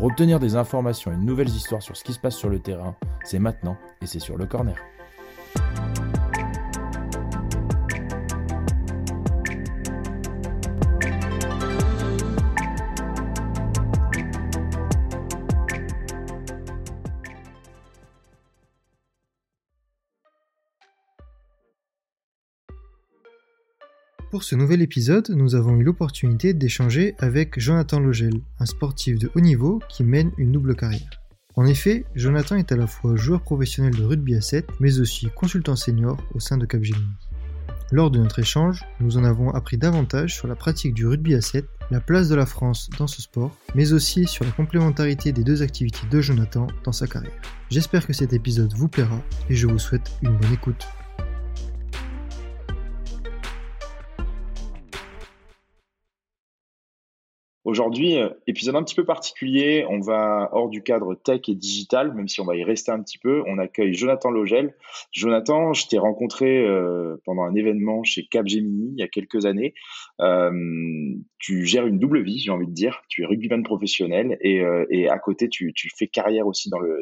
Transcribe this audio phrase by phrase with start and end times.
[0.00, 2.58] Pour obtenir des informations et de nouvelles histoires sur ce qui se passe sur le
[2.58, 4.76] terrain, c'est maintenant et c'est sur le corner.
[24.40, 29.30] Pour ce nouvel épisode, nous avons eu l'opportunité d'échanger avec Jonathan Logel, un sportif de
[29.34, 31.10] haut niveau qui mène une double carrière.
[31.56, 35.28] En effet, Jonathan est à la fois joueur professionnel de rugby à 7, mais aussi
[35.36, 37.04] consultant senior au sein de Capgemini.
[37.92, 41.42] Lors de notre échange, nous en avons appris davantage sur la pratique du rugby à
[41.42, 45.44] 7, la place de la France dans ce sport, mais aussi sur la complémentarité des
[45.44, 47.42] deux activités de Jonathan dans sa carrière.
[47.68, 50.86] J'espère que cet épisode vous plaira et je vous souhaite une bonne écoute.
[57.64, 59.84] Aujourd'hui, euh, épisode un petit peu particulier.
[59.90, 63.02] On va hors du cadre tech et digital, même si on va y rester un
[63.02, 63.42] petit peu.
[63.46, 64.74] On accueille Jonathan Logel.
[65.12, 69.74] Jonathan, je t'ai rencontré euh, pendant un événement chez Capgemini il y a quelques années.
[70.20, 70.50] Euh,
[71.38, 73.02] tu gères une double vie, j'ai envie de dire.
[73.08, 76.98] Tu es rugbyman professionnel et, et à côté, tu, tu, fais carrière aussi dans le,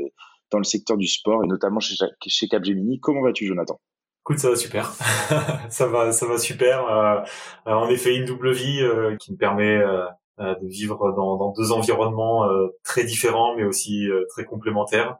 [0.50, 1.94] dans le secteur du sport et notamment chez,
[2.26, 2.98] chez Capgemini.
[2.98, 3.80] Comment vas-tu, Jonathan?
[4.24, 4.92] Écoute, ça va super.
[5.70, 6.84] ça va, ça va super.
[6.86, 7.20] Euh,
[7.64, 8.82] en effet, une double vie
[9.20, 10.04] qui me permet euh,
[10.38, 15.16] de vivre dans, dans, deux environnements euh, très différents mais aussi euh, très complémentaires.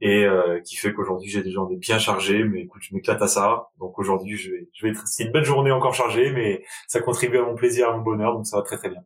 [0.00, 0.26] Et
[0.66, 3.68] qui fait qu'aujourd'hui j'ai des journées bien chargées mais écoute je m'éclate à ça.
[3.78, 7.38] Donc aujourd'hui je vais je vais c'est une belle journée encore chargée mais ça contribue
[7.38, 9.02] à mon plaisir à mon bonheur donc ça va très très bien.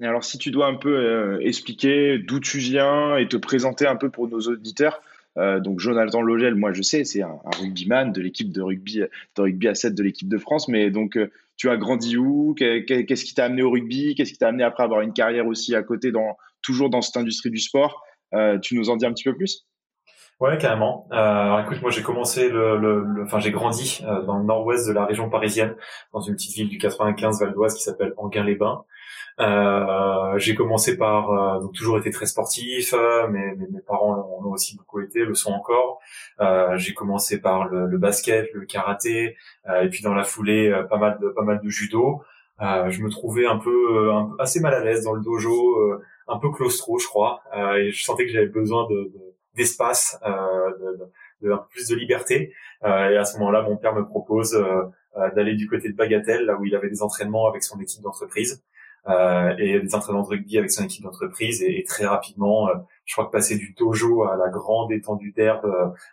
[0.00, 3.96] Et alors si tu dois un peu expliquer d'où tu viens et te présenter un
[3.96, 5.02] peu pour nos auditeurs
[5.36, 9.00] euh, donc Jonathan Logel, moi je sais, c'est un, rugbyman de l'équipe de rugby,
[9.36, 10.68] de rugby à 7 de l'équipe de France.
[10.68, 12.54] Mais donc euh, tu as grandi où?
[12.54, 14.14] Qu'est-ce qui t'a amené au rugby?
[14.14, 16.12] Qu'est-ce qui t'a amené après avoir une carrière aussi à côté,
[16.62, 18.02] toujours dans cette industrie du sport?
[18.34, 19.66] Euh, Tu nous en dis un petit peu plus?
[20.40, 21.06] Ouais, carrément.
[21.12, 25.04] Euh, écoute, moi j'ai commencé le, enfin j'ai grandi euh, dans le nord-ouest de la
[25.06, 25.76] région parisienne,
[26.12, 28.84] dans une petite ville du 95 Val d'Oise qui s'appelle Anguin-les-Bains.
[29.40, 34.52] Euh, j'ai commencé par euh, donc toujours été très sportif, euh, mais, mes parents l'ont
[34.52, 36.00] aussi beaucoup été, le sont encore.
[36.76, 39.36] j'ai commencé par le, le, basket, le karaté,
[39.82, 42.22] et puis dans la foulée pas mal de pas mal de judo.
[42.60, 46.50] je me trouvais un peu, un assez mal à l'aise dans le dojo, un peu
[46.50, 47.42] claustro, je crois,
[47.78, 49.12] et je sentais que j'avais besoin de,
[49.54, 50.98] d'espace, de,
[51.42, 52.52] de, un peu plus de liberté.
[52.84, 54.56] et à ce moment-là, mon père me propose
[55.34, 58.62] d'aller du côté de Bagatelle, là où il avait des entraînements avec son équipe d'entreprise
[59.06, 62.74] euh, et des entraînements de rugby avec son équipe d'entreprise et, et, très rapidement, euh,
[63.04, 65.66] je crois que passer du dojo à la grande étendue d'herbe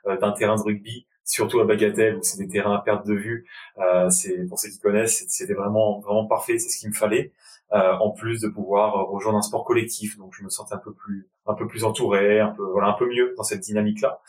[0.06, 3.14] euh, d'un terrain de rugby, surtout à Bagatelle où c'est des terrains à perte de
[3.14, 3.46] vue,
[4.09, 7.32] c'est pour ceux qui connaissent, c'était vraiment vraiment parfait, c'est ce qu'il me fallait.
[7.72, 11.30] en plus de pouvoir rejoindre un sport collectif, donc je me sentais un peu plus
[11.48, 14.22] un peu plus entouré, un peu voilà un peu mieux dans cette dynamique là.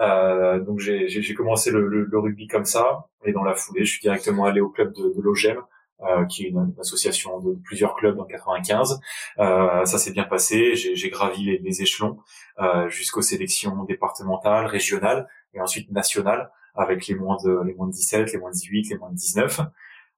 [0.00, 3.90] Euh, donc j'ai commencé le, le, le, rugby comme ça et dans la foulée je
[3.90, 5.60] suis directement allé au club de, de l'OGEM
[6.02, 9.00] euh, qui est une, association de plusieurs clubs en 95.
[9.40, 10.76] Euh, ça s'est bien passé.
[10.76, 12.18] J'ai gravi les, les échelons
[12.60, 17.92] euh, jusqu'aux sélections départementales, régionales et ensuite nationales avec les moins de les moins de
[17.92, 19.60] 17, les moins de 18, les moins de 19.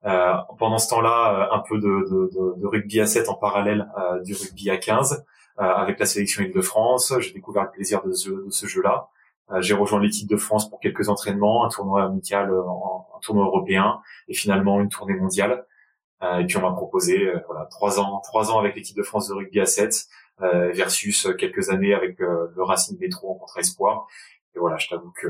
[0.03, 3.87] Euh, pendant ce temps-là, euh, un peu de, de, de, rugby à 7 en parallèle
[3.99, 5.25] euh, du rugby à 15
[5.57, 7.13] avec la sélection Île-de-France.
[7.19, 9.09] J'ai découvert le plaisir de ce, de ce jeu-là.
[9.59, 14.33] J'ai rejoint l'équipe de France pour quelques entraînements, un tournoi amical, un tournoi européen et
[14.33, 15.65] finalement une tournée mondiale.
[16.23, 19.03] Euh, et puis on m'a proposé euh, voilà trois ans, trois ans avec l'équipe de
[19.03, 20.05] France de rugby à 7
[20.41, 24.07] euh, versus quelques années avec le Racing Métro en contre espoir.
[24.55, 25.27] Et voilà, je t'avoue que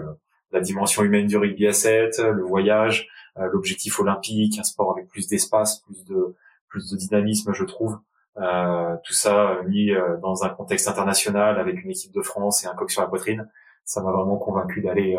[0.52, 3.08] la dimension humaine du rugby à 7, le voyage,
[3.38, 6.36] l'objectif olympique, un sport avec plus d'espace, plus de
[6.68, 7.98] plus de dynamisme, je trouve.
[8.38, 9.92] Euh, tout ça mis
[10.22, 13.50] dans un contexte international avec une équipe de France et un coq sur la poitrine,
[13.86, 15.18] ça m'a vraiment convaincu d'aller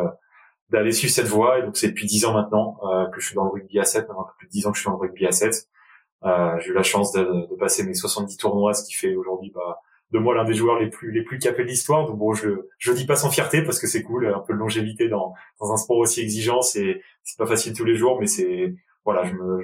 [0.72, 1.58] d'aller suivre cette voie.
[1.58, 3.84] Et donc c'est depuis dix ans maintenant euh, que je suis dans le rugby à
[3.84, 5.68] 7, maintenant plus de dix ans que je suis dans le rugby à 7.
[6.24, 9.52] Euh, j'ai eu la chance de, de, passer mes 70 tournois, ce qui fait aujourd'hui
[9.54, 9.80] bah,
[10.12, 12.06] de moi l'un des joueurs les plus les plus capés de l'histoire.
[12.06, 14.58] Donc bon, je je dis pas sans fierté parce que c'est cool, un peu de
[14.58, 18.26] longévité dans dans un sport aussi exigeant, c'est c'est pas facile tous les jours, mais
[18.26, 18.74] c'est
[19.04, 19.60] voilà, je me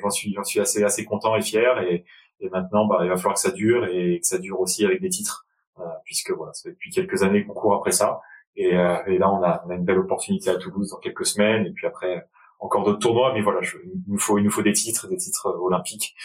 [0.00, 2.04] j'en suis j'en suis assez assez content et fier et
[2.40, 5.00] et maintenant bah il va falloir que ça dure et que ça dure aussi avec
[5.00, 5.46] des titres
[5.80, 8.20] euh, puisque voilà, ça fait depuis quelques années qu'on court après ça
[8.56, 11.66] Et, et là, on a, on a, une belle opportunité à Toulouse dans quelques semaines.
[11.66, 12.26] Et puis après,
[12.58, 13.32] encore d'autres tournois.
[13.34, 16.16] Mais voilà, il nous faut, il nous faut des titres, des titres olympiques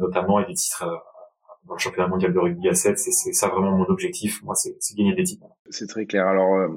[0.00, 0.84] notamment, et des titres
[1.64, 2.98] dans le championnat mondial de rugby à 7.
[2.98, 4.42] C'est ça vraiment mon objectif.
[4.42, 5.46] Moi, c'est gagner des titres.
[5.68, 6.26] C'est très clair.
[6.26, 6.68] Alors,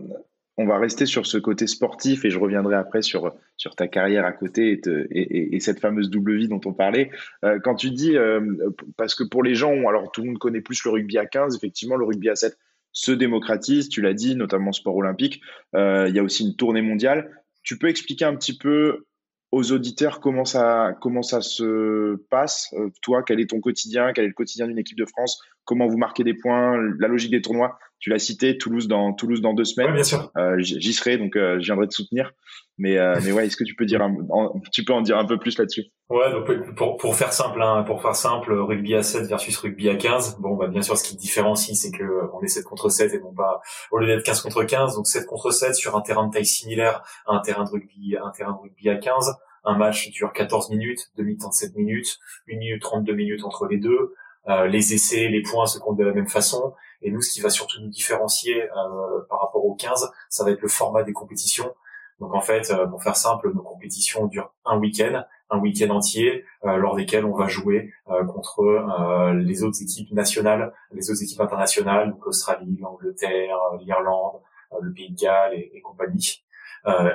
[0.57, 4.25] on va rester sur ce côté sportif et je reviendrai après sur, sur ta carrière
[4.25, 4.79] à côté
[5.11, 7.09] et, et, cette fameuse double vie dont on parlait.
[7.43, 8.41] Euh, quand tu dis, euh,
[8.95, 11.55] parce que pour les gens, alors tout le monde connaît plus le rugby à 15,
[11.55, 12.57] effectivement, le rugby à 7
[12.91, 15.41] se démocratise, tu l'as dit, notamment sport olympique.
[15.75, 17.41] Euh, il y a aussi une tournée mondiale.
[17.63, 19.05] Tu peux expliquer un petit peu
[19.53, 22.73] aux auditeurs comment ça, comment ça se passe.
[23.03, 24.11] Toi, quel est ton quotidien?
[24.11, 25.43] Quel est le quotidien d'une équipe de France?
[25.63, 26.75] Comment vous marquez des points?
[26.97, 27.77] La logique des tournois?
[28.03, 29.93] Tu l'as cité, Toulouse dans Toulouse dans deux semaines.
[29.93, 30.29] bien sûr.
[30.35, 32.33] Euh, j'y serai, donc euh, je viendrai te soutenir.
[32.77, 35.25] Mais euh, mais ouais, est-ce que tu peux dire, en, tu peux en dire un
[35.25, 35.85] peu plus là-dessus?
[36.09, 39.87] Ouais, donc pour pour faire simple, hein, pour faire simple, rugby à 7 versus rugby
[39.87, 40.39] à 15.
[40.41, 42.03] Bon, bah bien sûr, ce qui différencie, c'est que
[42.33, 45.07] on est 7 contre 7 et non pas au lieu d'être 15 contre 15, donc
[45.07, 48.31] 7 contre 7 sur un terrain de taille similaire à un terrain de rugby, un
[48.31, 49.33] terrain de rugby à 15.
[49.63, 52.19] Un match dure 14 minutes, demi-temps de 7 minutes,
[52.51, 54.13] 1 minute 32 minutes entre les deux.
[54.49, 56.73] Euh, les essais, les points se comptent de la même façon.
[57.03, 60.51] Et nous, ce qui va surtout nous différencier euh, par rapport aux 15, ça va
[60.51, 61.73] être le format des compétitions.
[62.19, 66.45] Donc en fait, euh, pour faire simple, nos compétitions durent un week-end, un week-end entier,
[66.63, 68.63] lors desquels on va jouer contre
[69.35, 74.41] les autres équipes nationales, les autres équipes internationales, donc l'Australie, l'Angleterre, l'Irlande,
[74.81, 76.43] le Pays de Galles et, et compagnie.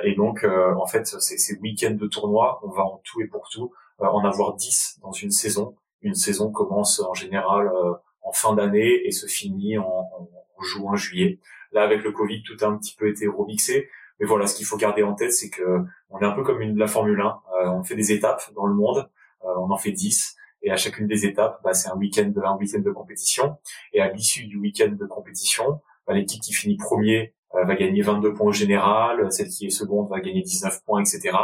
[0.03, 3.49] et donc, en fait, ces, ces week-ends de tournoi, on va en tout et pour
[3.49, 7.93] tout en avoir 10 dans une saison une saison commence en général euh,
[8.29, 10.29] en fin d'année et se finit en, en,
[10.63, 11.39] juin, juillet.
[11.71, 13.89] Là, avec le Covid, tout a un petit peu été remixé.
[14.19, 15.79] Mais voilà, ce qu'il faut garder en tête, c'est que
[16.09, 17.25] on est un peu comme une, la Formule 1.
[17.25, 19.09] Euh, on fait des étapes dans le monde.
[19.45, 20.35] Euh, on en fait 10.
[20.61, 23.57] Et à chacune des étapes, bah, c'est un week-end de un week-end de compétition.
[23.93, 28.33] Et à l'issue du week-end de compétition, bah, l'équipe qui finit premier va gagner 22
[28.33, 29.31] points au général.
[29.31, 31.35] Celle qui est seconde va gagner 19 points, etc.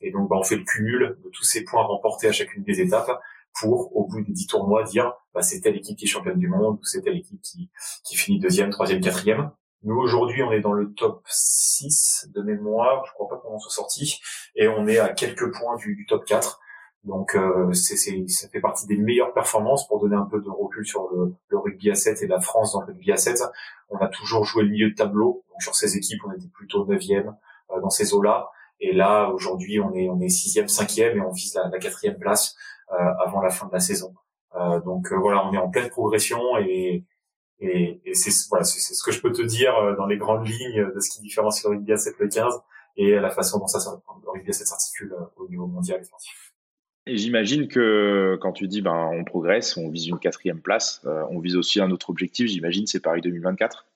[0.00, 2.80] Et donc, bah, on fait le cumul de tous ces points remportés à chacune des
[2.80, 3.18] étapes
[3.60, 6.48] pour, au bout des dix tournois, dire bah, c'est telle équipe qui est championne du
[6.48, 7.70] monde ou c'est telle équipe qui,
[8.04, 9.50] qui finit deuxième, troisième, quatrième.
[9.84, 13.58] Nous, aujourd'hui, on est dans le top 6 de mémoire, je crois pas qu'on en
[13.58, 14.20] soit sorti,
[14.56, 16.60] et on est à quelques points du, du top 4.
[17.04, 17.96] Donc, euh, c'est,
[18.26, 21.58] ça fait partie des meilleures performances pour donner un peu de recul sur le, le,
[21.58, 23.40] rugby à 7 et la France dans le rugby à 7.
[23.88, 25.44] On a toujours joué le milieu de tableau.
[25.48, 27.34] Donc, sur ces équipes, on était plutôt 9e
[27.70, 28.50] euh, dans ces eaux-là.
[28.80, 32.18] Et là, aujourd'hui, on est on est sixième, cinquième et on vise la, la quatrième
[32.18, 32.56] place
[32.92, 34.14] euh, avant la fin de la saison.
[34.54, 37.04] Euh, donc euh, voilà, on est en pleine progression et
[37.60, 41.00] et, et c'est voilà, ce que je peux te dire dans les grandes lignes de
[41.00, 42.54] ce qui différencie le rugby à 7 le 15
[42.96, 46.54] et la façon dont ça le rugby à 7 s'articule au niveau mondial et sportif.
[47.06, 51.40] Et j'imagine que quand tu dis ben on progresse, on vise une quatrième place, on
[51.40, 52.46] vise aussi un autre objectif.
[52.46, 53.87] J'imagine c'est Paris 2024.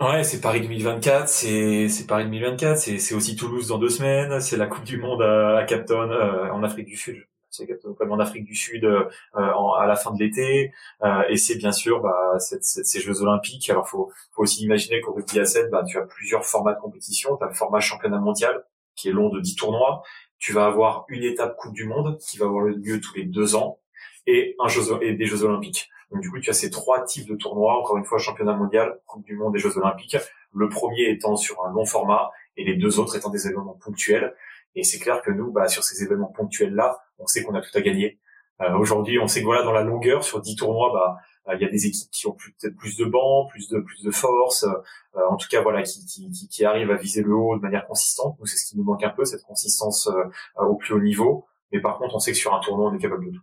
[0.00, 4.40] Ouais, c'est Paris 2024, c'est c'est Paris 2024, c'est c'est aussi Toulouse dans deux semaines,
[4.40, 6.10] c'est la Coupe du Monde à, à Capton
[6.52, 7.26] en Afrique du Sud
[7.56, 7.66] c'est
[7.96, 9.04] comme en Afrique du Sud euh,
[9.34, 10.72] à la fin de l'été,
[11.02, 13.68] euh, et c'est bien sûr bah, ces Jeux Olympiques.
[13.70, 16.80] Alors faut, faut aussi imaginer qu'au rugby à 7, bah, tu as plusieurs formats de
[16.80, 17.36] compétition.
[17.36, 18.64] Tu as le format championnat mondial
[18.94, 20.02] qui est long de 10 tournois.
[20.38, 23.54] Tu vas avoir une étape Coupe du Monde qui va avoir lieu tous les deux
[23.56, 23.78] ans
[24.26, 25.88] et un jeu et des Jeux Olympiques.
[26.10, 29.00] Donc du coup, tu as ces trois types de tournois, encore une fois, championnat mondial,
[29.06, 30.16] Coupe du Monde et Jeux Olympiques.
[30.54, 34.34] Le premier étant sur un long format et les deux autres étant des événements ponctuels.
[34.74, 37.76] Et c'est clair que nous, bah, sur ces événements ponctuels-là, on sait qu'on a tout
[37.76, 38.18] à gagner.
[38.62, 41.16] Euh, Aujourd'hui, on sait que voilà, dans la longueur, sur 10 tournois, bah,
[41.48, 44.02] euh, il y a des équipes qui ont peut-être plus de bancs, plus de plus
[44.02, 46.04] de force, euh, en tout cas voilà, qui,
[46.50, 48.36] qui, arrivent à viser le haut de manière consistante.
[48.38, 50.08] Nous, c'est ce qui nous manque un peu, cette consistance
[50.56, 51.46] au plus haut niveau.
[51.72, 53.42] Mais par contre, on sait que sur un tournoi, on est capable de tout.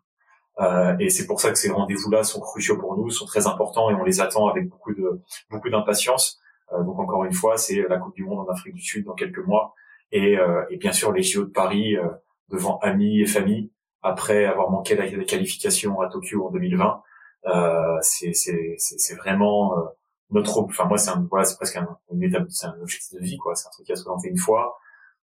[0.59, 3.89] Euh, et c'est pour ça que ces rendez-vous-là sont cruciaux pour nous, sont très importants
[3.89, 6.39] et on les attend avec beaucoup de beaucoup d'impatience.
[6.71, 9.45] donc encore une fois, c'est la Coupe du Monde en Afrique du Sud dans quelques
[9.45, 9.73] mois.
[10.11, 12.07] Et, euh, et, bien sûr les JO de Paris euh,
[12.49, 13.71] devant amis et famille
[14.03, 17.01] après avoir manqué la, qualification à Tokyo en 2020
[17.47, 19.81] euh, c'est vraiment euh,
[20.29, 23.37] notre enfin moi c'est voilà c'est presque un, une étape c'est un objectif de vie
[23.37, 23.55] quoi.
[23.55, 24.77] C'est un truc qui a se présenté une fois.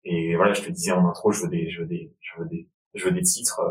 [0.03, 2.47] Et voilà je te disais en intro je veux des je veux des je veux
[2.47, 3.62] des je veux des titres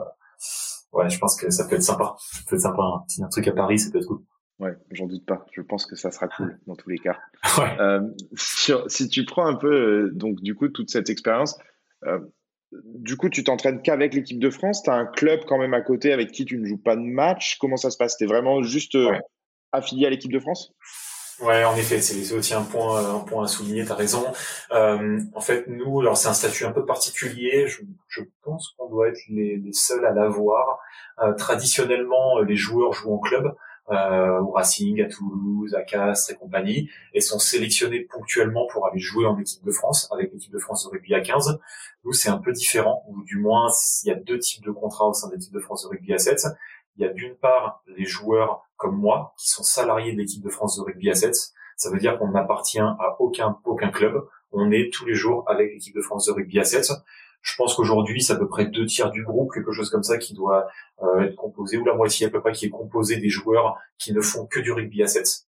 [0.92, 3.28] ouais je pense que ça peut être sympa ça peut être sympa un petit un
[3.28, 4.22] truc à Paris ça peut être cool
[4.58, 5.44] Ouais, j'en doute pas.
[5.52, 7.18] Je pense que ça sera cool dans tous les cas.
[7.58, 7.76] Ouais.
[7.80, 8.00] Euh,
[8.36, 9.70] sur, si tu prends un peu,
[10.06, 11.58] euh, donc du coup, toute cette expérience,
[12.04, 12.18] euh,
[12.72, 14.82] du coup, tu t'entraînes qu'avec l'équipe de France.
[14.82, 17.02] Tu as un club quand même à côté avec qui tu ne joues pas de
[17.02, 17.58] match.
[17.58, 18.16] Comment ça se passe?
[18.16, 18.96] T'es vraiment juste
[19.72, 20.74] affilié à l'équipe de France?
[21.40, 23.84] Ouais, en effet, c'est aussi un point, un point à souligner.
[23.84, 24.24] T'as raison.
[24.72, 27.66] Euh, en fait, nous, alors c'est un statut un peu particulier.
[27.68, 30.78] Je, je pense qu'on doit être les, les seuls à l'avoir.
[31.22, 33.54] Euh, traditionnellement, les joueurs jouent en club.
[33.90, 38.98] euh, au Racing, à Toulouse, à Castres et compagnie, et sont sélectionnés ponctuellement pour aller
[38.98, 41.60] jouer en équipe de France avec l'équipe de France de rugby à 15.
[42.04, 43.68] Nous, c'est un peu différent, ou du moins,
[44.04, 46.12] il y a deux types de contrats au sein de l'équipe de France de rugby
[46.14, 46.46] à 7.
[46.96, 50.48] Il y a d'une part les joueurs comme moi qui sont salariés de l'équipe de
[50.48, 51.34] France de rugby à 7.
[51.76, 54.26] Ça veut dire qu'on n'appartient à aucun aucun club.
[54.52, 56.90] On est tous les jours avec l'équipe de France de rugby à 7.
[57.42, 60.18] Je pense qu'aujourd'hui, c'est à peu près deux tiers du groupe, quelque chose comme ça,
[60.18, 60.66] qui doit
[61.02, 64.12] euh, être composé, ou la moitié à peu près, qui est composé des joueurs qui
[64.12, 65.46] ne font que du rugby à 7.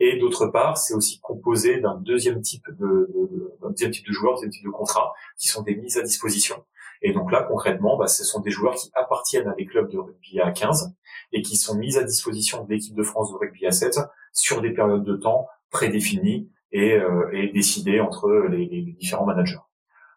[0.00, 4.12] Et d'autre part, c'est aussi composé d'un deuxième type de, de, d'un deuxième type de
[4.12, 6.62] joueurs, deuxième type de contrats, qui sont des mises à disposition.
[7.02, 9.98] Et donc là, concrètement, bah, ce sont des joueurs qui appartiennent à des clubs de
[9.98, 10.94] rugby à 15
[11.32, 13.98] et qui sont mis à disposition de l'équipe de France de rugby à 7
[14.32, 19.58] sur des périodes de temps prédéfinies et, euh, et décidées entre les, les différents managers.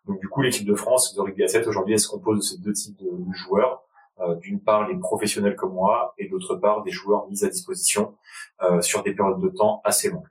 [0.08, 2.44] Donc du coup, l'équipe de France de rugby à 7 aujourd'hui, elle se compose de
[2.44, 3.84] ces deux types de, joueurs.
[4.20, 8.14] Euh, d'une part les professionnels comme moi et d'autre part des joueurs mis à disposition
[8.62, 10.28] euh, sur des périodes de temps assez longues.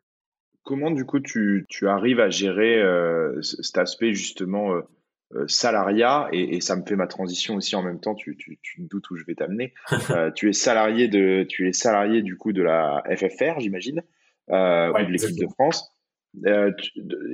[0.65, 4.83] Comment du coup tu, tu arrives à gérer euh, cet aspect justement euh,
[5.47, 8.15] salariat et, et, ça me fait ma transition aussi en même temps.
[8.15, 9.75] Tu, tu, tu me doutes où je vais t'amener.
[10.35, 14.03] tu es salarié de tu es salarié du coup de la FFR, j'imagine,
[14.49, 15.95] ou de l'équipe de France.
[16.47, 16.71] Euh,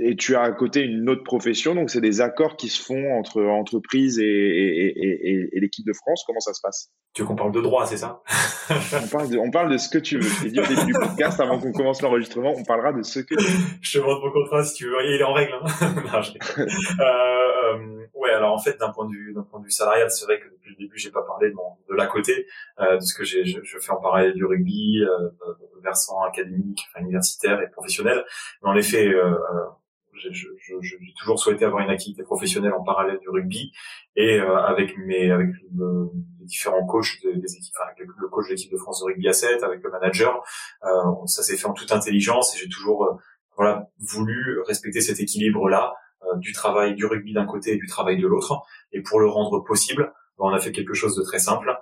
[0.01, 3.19] et tu as à côté une autre profession, donc c'est des accords qui se font
[3.19, 6.25] entre entreprises et, et, et, et l'équipe de France.
[6.27, 6.91] Comment ça se passe?
[7.13, 8.23] Tu veux qu'on parle de droit, c'est ça?
[8.71, 10.29] On, parle de, on parle de ce que tu veux.
[10.29, 13.35] Je dit au début du podcast, avant qu'on commence l'enregistrement, on parlera de ce que
[13.35, 13.59] tu veux.
[13.81, 14.97] Je te montre mon contrat si tu veux.
[15.05, 15.53] Il est en règle.
[15.55, 15.65] Hein
[16.13, 16.21] non,
[16.59, 16.67] euh,
[17.01, 20.25] euh, ouais, alors en fait, d'un point de vue, d'un point de vue salarial, c'est
[20.25, 22.47] vrai que depuis le début, j'ai pas parlé de, mon, de l'à côté,
[22.81, 25.31] euh, de ce que je, je, fais en parallèle du rugby, euh,
[25.83, 28.25] versant académique, universitaire et professionnel.
[28.63, 29.65] Mais en effet, euh, euh
[30.31, 33.73] j'ai toujours souhaité avoir une activité professionnelle en parallèle du rugby
[34.17, 38.47] et euh, avec mes avec le, les différents coachs des, équipes, enfin, avec le coach
[38.47, 40.43] de l'équipe de France de rugby à 7, avec le manager,
[40.85, 43.15] euh, ça s'est fait en toute intelligence et j'ai toujours euh,
[43.57, 47.87] voilà voulu respecter cet équilibre là euh, du travail du rugby d'un côté et du
[47.87, 48.63] travail de l'autre.
[48.93, 51.75] Et pour le rendre possible, on a fait quelque chose de très simple.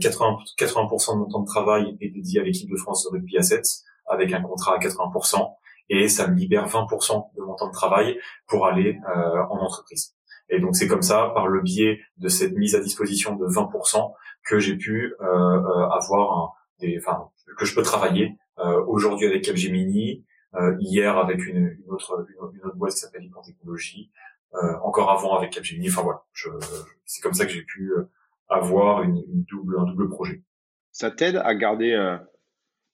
[0.00, 3.10] 80, euh, 80% de mon temps de travail est dédié à l'équipe de France de
[3.10, 3.62] rugby à 7
[4.06, 5.54] avec un contrat à 80%
[5.90, 10.14] et ça me libère 20% de mon temps de travail pour aller euh, en entreprise.
[10.48, 14.12] Et donc c'est comme ça, par le biais de cette mise à disposition de 20%,
[14.46, 19.44] que j'ai pu euh, avoir un, des, enfin, que je peux travailler euh, aujourd'hui avec
[19.44, 24.35] Capgemini, euh, hier avec une, une, autre, une, autre boîte qui s'appelle Icon Technologie, euh,
[24.82, 25.88] encore avant avec Capgemini.
[25.88, 26.24] Enfin voilà,
[27.04, 28.04] c'est comme ça que j'ai pu euh,
[28.48, 30.42] avoir une, double, un double projet.
[30.92, 32.16] Ça t'aide à garder, euh,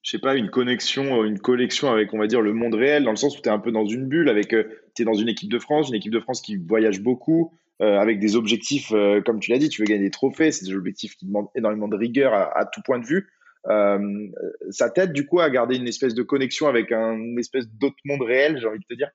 [0.03, 3.11] je sais pas, une connexion, une collection avec, on va dire, le monde réel, dans
[3.11, 5.29] le sens où tu es un peu dans une bulle, avec, tu es dans une
[5.29, 8.93] équipe de France, une équipe de France qui voyage beaucoup, euh, avec des objectifs,
[9.25, 11.89] comme tu l'as dit, tu veux gagner des trophées, c'est des objectifs qui demandent énormément
[11.89, 13.29] de rigueur à, à tout point de vue.
[13.69, 14.29] Euh,
[14.71, 18.23] ça t'aide du coup à garder une espèce de connexion avec un espèce d'autre monde
[18.23, 19.11] réel, j'ai envie de te dire?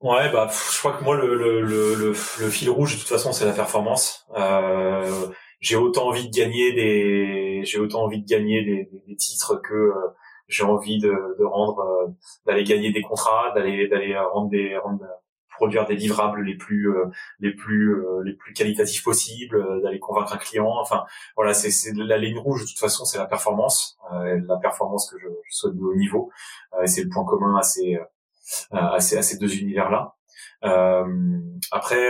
[0.00, 3.32] Ouais, bah, je crois que moi, le, le, le, le, fil rouge, de toute façon,
[3.32, 4.26] c'est la performance.
[4.36, 5.26] Euh,
[5.60, 9.74] j'ai autant envie de gagner des, j'ai autant envie de gagner des, des, titres que
[9.74, 9.94] euh,
[10.46, 12.06] j'ai envie de, de rendre, euh,
[12.46, 15.04] d'aller gagner des contrats, d'aller, d'aller rendre des, rendre,
[15.58, 17.06] produire des livrables les plus euh,
[17.40, 20.72] les plus euh, les plus qualitatifs possibles, euh, d'aller convaincre un client.
[20.80, 21.04] Enfin,
[21.36, 25.18] voilà, c'est c'est la ligne rouge de toute façon, c'est la performance, la performance que
[25.18, 26.30] je, je, souhaite de haut niveau.
[26.86, 27.98] c'est le point commun ces
[28.70, 30.14] à ces, à ces deux univers là.
[31.72, 32.04] après,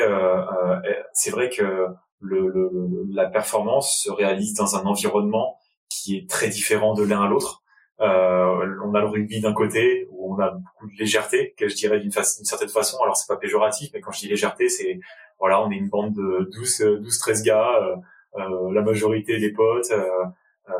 [1.12, 1.86] c'est vrai que
[2.20, 2.70] le, le,
[3.10, 7.62] la performance se réalise dans un environnement qui est très différent de l'un à l'autre.
[8.00, 11.74] Euh, on a le rugby d'un côté où on a beaucoup de légèreté, que je
[11.74, 12.98] dirais d'une certaine façon.
[13.02, 15.00] Alors c'est pas péjoratif, mais quand je dis légèreté, c'est
[15.40, 17.96] voilà, on est une bande de 12, 12 13 gars, euh,
[18.36, 20.24] euh, la majorité des potes, euh, euh,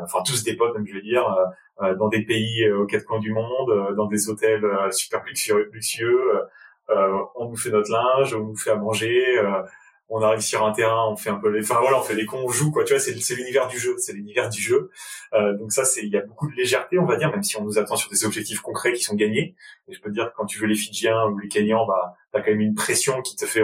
[0.03, 1.25] enfin tous des potes, même je veux dire,
[1.97, 5.69] dans des pays aux quatre coins du monde, dans des hôtels super luxueux.
[5.71, 6.41] luxueux
[7.35, 9.39] on nous fait notre linge, on nous fait à manger
[10.09, 12.25] on arrive sur un terrain, on fait un peu les, enfin voilà, on fait les
[12.25, 12.83] cons, on joue quoi.
[12.83, 14.89] Tu vois, c'est c'est l'univers du jeu, c'est l'univers du jeu.
[15.33, 17.57] Euh, donc ça, c'est il y a beaucoup de légèreté, on va dire, même si
[17.57, 19.55] on nous attend sur des objectifs concrets qui sont gagnés.
[19.87, 22.15] Et je peux te dire que quand tu veux les Fidjiens ou les Kenyans, bah
[22.31, 23.63] t'as quand même une pression qui te fait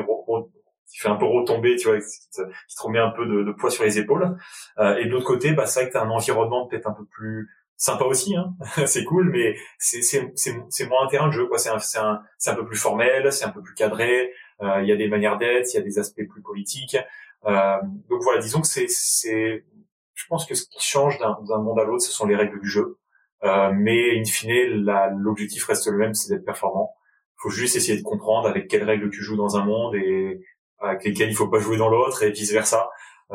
[0.92, 3.70] qui fait un peu retomber, tu vois, qui te, qui remet un peu de, poids
[3.70, 4.38] sur les épaules.
[4.80, 7.06] Euh, et de l'autre côté, bah c'est vrai que t'as un environnement peut-être un peu
[7.06, 8.54] plus sympa aussi, hein.
[8.86, 11.58] c'est cool, mais c'est c'est c'est moins un terrain de jeu, quoi.
[11.58, 14.32] C'est un c'est un c'est un peu plus formel, c'est un peu plus cadré.
[14.62, 16.98] Euh, il y a des manières d'être, il y a des aspects plus politiques.
[17.46, 17.78] Euh,
[18.10, 19.66] donc voilà, disons que c'est, c'est,
[20.14, 22.70] je pense que ce qui change d'un, monde à l'autre, ce sont les règles du
[22.70, 22.98] jeu.
[23.44, 24.86] Euh, mais in fine,
[25.18, 26.96] l'objectif reste le même, c'est d'être performant.
[27.38, 30.42] Faut juste essayer de comprendre avec quelles règles tu joues dans un monde et
[30.80, 32.90] avec lesquelles il faut pas jouer dans l'autre et vice versa.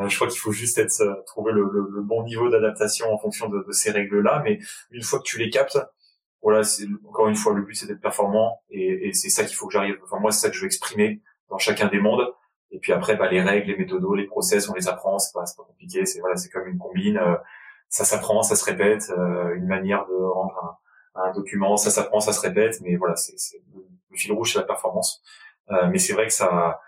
[0.07, 3.63] je crois qu'il faut juste être trouver le, le, bon niveau d'adaptation en fonction de,
[3.67, 4.41] de ces règles-là.
[4.43, 4.59] Mais
[4.91, 5.79] une fois que tu les captes,
[6.41, 6.61] voilà,
[7.07, 9.73] encore une fois le but c'est d'être performant et, et c'est ça qu'il faut que
[9.73, 9.97] j'arrive.
[10.03, 12.27] Enfin moi c'est ça que je veux exprimer dans chacun des mondes.
[12.71, 15.19] Et puis après bah les règles, les méthodos, les process, on les apprend.
[15.19, 16.05] C'est pas pas compliqué.
[16.05, 17.17] C'est voilà c'est comme une combine.
[17.17, 17.35] Euh,
[17.89, 19.11] ça s'apprend, ça se répète.
[19.15, 20.79] Euh, une manière de rendre
[21.15, 22.79] un, un document, ça s'apprend, ça se répète.
[22.81, 23.35] Mais voilà c'est
[23.73, 25.21] le, le, fil rouge c'est la performance.
[25.69, 26.79] Euh, mais c'est vrai que ça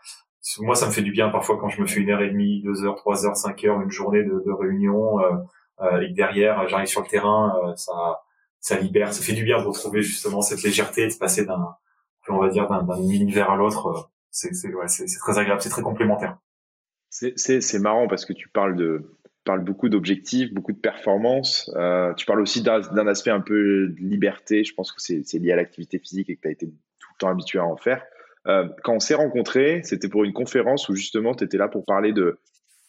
[0.60, 2.62] moi ça me fait du bien parfois quand je me fais une heure et demie,
[2.64, 5.32] deux heures, trois heures, cinq heures, une journée de, de réunion euh,
[5.82, 8.22] euh, et que derrière j'arrive sur le terrain, ça
[8.64, 11.76] ça libère, ça fait du bien de retrouver justement cette légèreté, de passer d'un,
[12.30, 13.88] on va dire, d'un univers à l'autre.
[13.88, 16.38] Euh, c'est c'est ouais, c'est très agréable, c'est très complémentaire.
[17.10, 21.70] C'est marrant parce que tu parles de parles beaucoup d'objectifs, beaucoup de performances.
[21.76, 24.64] Euh, tu parles aussi d'un aspect un peu de liberté.
[24.64, 27.18] Je pense que c'est lié à l'activité physique et que tu as été tout le
[27.20, 28.04] temps habitué à en faire.
[28.48, 31.86] Euh, quand on s'est rencontrés, c'était pour une conférence où justement tu étais là pour
[31.86, 32.40] parler de,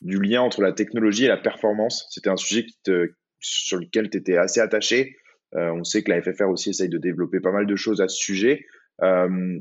[0.01, 2.07] du lien entre la technologie et la performance.
[2.11, 5.17] C'était un sujet qui te, sur lequel tu étais assez attaché.
[5.57, 8.09] Euh, on sait que la FFR aussi essaye de développer pas mal de choses à
[8.09, 8.65] ce sujet.
[9.03, 9.59] Euh,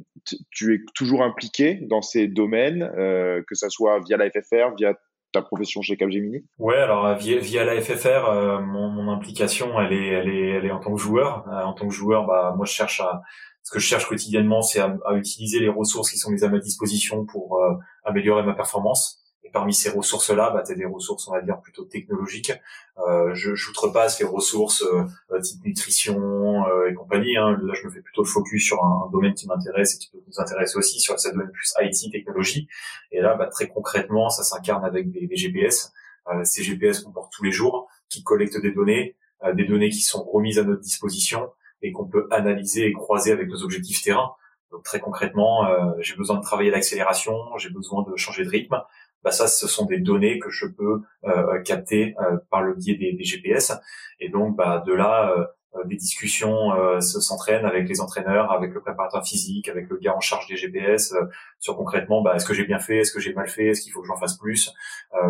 [0.52, 4.94] tu es toujours impliqué dans ces domaines, euh, que ça soit via la FFR, via
[5.32, 6.46] ta profession chez Capgemini?
[6.60, 10.72] Ouais, alors via, via la FFR, mon, mon, implication, elle est, elle est, elle est
[10.72, 11.48] en tant que joueur.
[11.48, 13.24] en tant que joueur, bah moi je cherche à,
[13.64, 16.50] ce que je cherche quotidiennement, c'est à, à, utiliser les ressources qui sont mises à
[16.50, 17.60] ma disposition pour
[18.04, 21.86] améliorer ma performance parmi ces ressources-là, bah, tu as des ressources, on va dire, plutôt
[21.86, 22.52] technologiques.
[22.98, 27.38] Euh, je j'outrepasse les ressources euh, type nutrition euh, et compagnie.
[27.38, 27.58] Hein.
[27.62, 30.42] Là, je me fais plutôt le focus sur un, domaine qui m'intéresse et qui nous
[30.42, 32.68] intéresser aussi, sur cette domaine plus IT, technologie.
[33.12, 35.94] Et là, bah, très concrètement, ça s'incarne avec des, des GPS.
[36.30, 39.90] Euh, ces GPS qu'on porte tous les jours, qui collectent des données, euh, des données
[39.90, 41.50] qui sont remises à notre disposition
[41.84, 44.32] et qu'on peut analyser et croiser avec nos objectifs terrain.
[44.72, 48.82] Donc très concrètement, euh, j'ai besoin de travailler l'accélération, j'ai besoin de changer de rythme,
[49.24, 52.96] bah ça, ce sont des données que je peux euh, capter euh, par le biais
[52.96, 53.72] des, des, GPS.
[54.20, 56.70] Et donc, bah, de là, euh, des discussions
[57.02, 60.56] se s'entraînent avec les entraîneurs, avec le préparateur physique, avec le gars en charge des
[60.56, 61.16] GPS,
[61.60, 63.92] sur concrètement, bah, est-ce que j'ai bien fait, est-ce que j'ai mal fait, est-ce qu'il
[63.92, 64.72] faut que j'en fasse plus.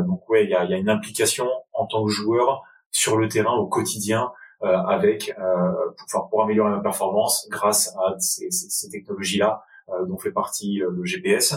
[0.06, 3.30] donc, ouais, il y a, y a, une implication en tant que joueur sur le
[3.30, 5.34] terrain au quotidien avec
[6.12, 9.64] pour, pour, améliorer ma performance grâce à ces, ces, ces technologies-là
[10.08, 11.56] dont fait partie le GPS.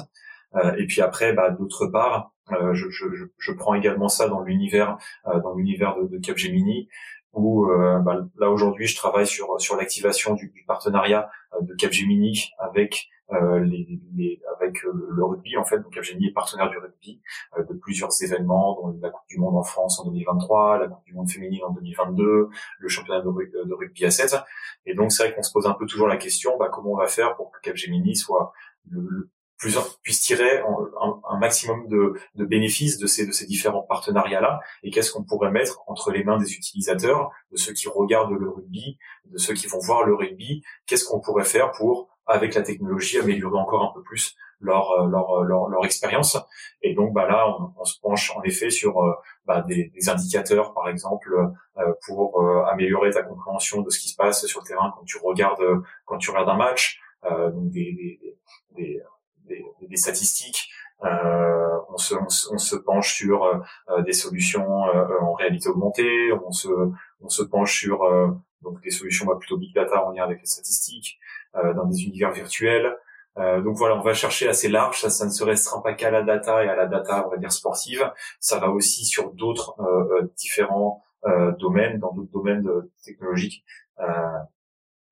[0.54, 3.06] Euh, et puis après, bah, d'autre part, euh, je, je,
[3.38, 6.88] je, prends également ça dans l'univers euh, dans l'univers de, de Capgemini
[7.32, 7.66] où
[8.02, 11.28] bah, là aujourd'hui je travaille sur sur l'activation du, du, partenariat
[11.60, 15.78] de Capgemini avec les, les, avec le, rugby en fait.
[15.78, 17.20] Donc Capgemini est partenaire du rugby
[17.58, 21.14] de plusieurs événements dont la Coupe du Monde en France en 2023 la Coupe du
[21.14, 24.36] Monde féminine en 2022 le championnat de, rugby à 7
[24.86, 26.96] et donc c'est vrai qu'on se pose un peu toujours la question bah, comment on
[26.96, 28.52] va faire pour que Capgemini soit
[28.88, 33.82] le, plusieurs puissent tirer un, un maximum de, de, bénéfices de ces, de ces différents
[33.82, 38.32] partenariats-là et qu'est-ce qu'on pourrait mettre entre les mains des utilisateurs, de ceux qui regardent
[38.38, 42.54] le rugby, de ceux qui vont voir le rugby, qu'est-ce qu'on pourrait faire pour, avec
[42.54, 46.38] la technologie, améliorer encore un peu plus leur, euh, leur, euh, leur, leur expérience.
[46.82, 49.12] Et donc bah là, on, se penche en effet sur euh,
[49.44, 51.30] bah, des, des, indicateurs, par exemple,
[52.06, 55.62] pour améliorer ta compréhension de ce qui se passe sur le terrain quand tu regardes
[56.04, 58.18] quand tu regardes un match, donc des,
[58.76, 59.02] des,
[59.46, 60.70] des statistiques.
[61.04, 65.68] Euh, on, se, on, se, on, se, penche sur euh, des solutions euh, en réalité
[65.68, 66.68] augmentée, on se,
[67.20, 68.00] on se penche sur
[68.62, 71.18] donc des solutions bah, plutôt big data en lien avec les statistiques,
[71.74, 72.96] dans des univers virtuels.
[73.36, 75.00] donc voilà, on va chercher assez large.
[75.00, 77.36] Ça, ça ne se restreint pas qu'à la data et à la data, on va
[77.36, 78.10] dire sportive.
[78.40, 79.76] Ça va aussi sur d'autres
[80.36, 81.04] différents
[81.58, 82.68] domaines, dans d'autres domaines
[83.04, 83.64] technologiques.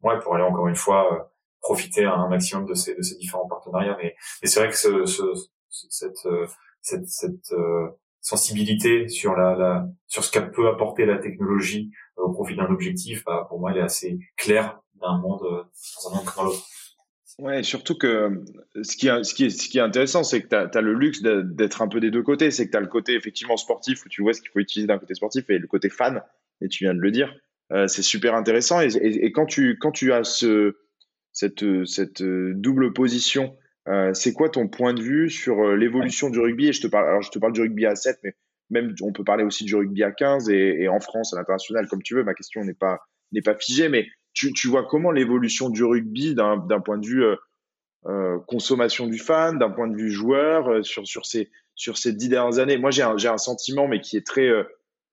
[0.02, 1.30] ouais, pour aller encore une fois
[1.64, 3.96] profiter un maximum de ces, de ces différents partenariats.
[4.00, 5.22] Mais, mais c'est vrai que ce, ce,
[5.70, 6.46] cette, euh,
[6.80, 7.88] cette, cette euh,
[8.20, 12.66] sensibilité sur la, la, sur ce qu'a peut apporter la technologie euh, au profit d'un
[12.66, 16.50] objectif, bah, pour moi, elle est assez claire d'un monde dans un monde comme.
[17.38, 18.44] Ouais, surtout que
[18.80, 21.20] ce qui est, ce qui ce qui est intéressant, c'est que tu as, le luxe
[21.20, 22.50] d'être un peu des deux côtés.
[22.50, 24.86] C'est que tu as le côté effectivement sportif où tu vois ce qu'il faut utiliser
[24.86, 26.22] d'un côté sportif et le côté fan,
[26.60, 27.34] et tu viens de le dire.
[27.72, 28.80] Euh, c'est super intéressant.
[28.80, 30.76] Et, et, quand, tu, quand tu as ce,
[31.34, 33.56] cette, cette double position.
[33.86, 36.68] Euh, c'est quoi ton point de vue sur euh, l'évolution du rugby?
[36.68, 38.34] Et je te parle, alors je te parle du rugby à 7, mais
[38.70, 42.02] même on peut parler aussi du rugby à 15 et, en France, à l'international, comme
[42.02, 42.24] tu veux.
[42.24, 43.00] Ma question n'est pas
[43.44, 47.24] pas figée, mais tu, tu vois comment l'évolution du rugby d'un point de vue
[48.06, 52.28] euh, consommation du fan, d'un point de vue joueur, sur sur ces sur ces dix
[52.28, 52.76] dernières années.
[52.76, 54.50] Moi, j'ai un un sentiment, mais qui est très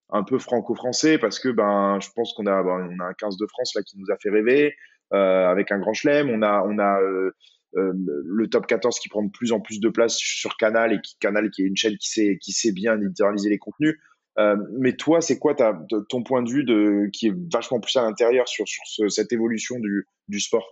[0.10, 3.38] un peu franco-français parce que ben je pense qu'on a ben, on a un 15
[3.38, 4.76] de France là qui nous a fait rêver.
[5.14, 6.30] Euh, avec un grand chelem.
[6.30, 7.34] On a, on a, euh,
[7.74, 11.18] le top 14 qui prend de plus en plus de place sur Canal et qui
[11.20, 13.98] Canal qui est une chaîne qui sait qui sait bien éditorialiser les contenus.
[14.38, 18.04] Mais toi, c'est quoi ta, ton point de vue de, qui est vachement plus à
[18.04, 20.68] l'intérieur sur, sur cette évolution du, du sport?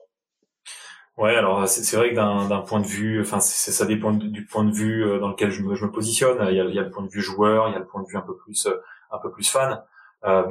[1.17, 4.71] Ouais, alors c'est vrai que d'un point de vue, enfin ça dépend du point de
[4.71, 6.37] vue dans lequel je me, je me positionne.
[6.49, 7.85] Il y, a, il y, a, le point de vue joueur, il y a le
[7.85, 8.67] point de vue un peu plus
[9.11, 9.81] un peu plus fan.
[10.25, 10.43] Euh,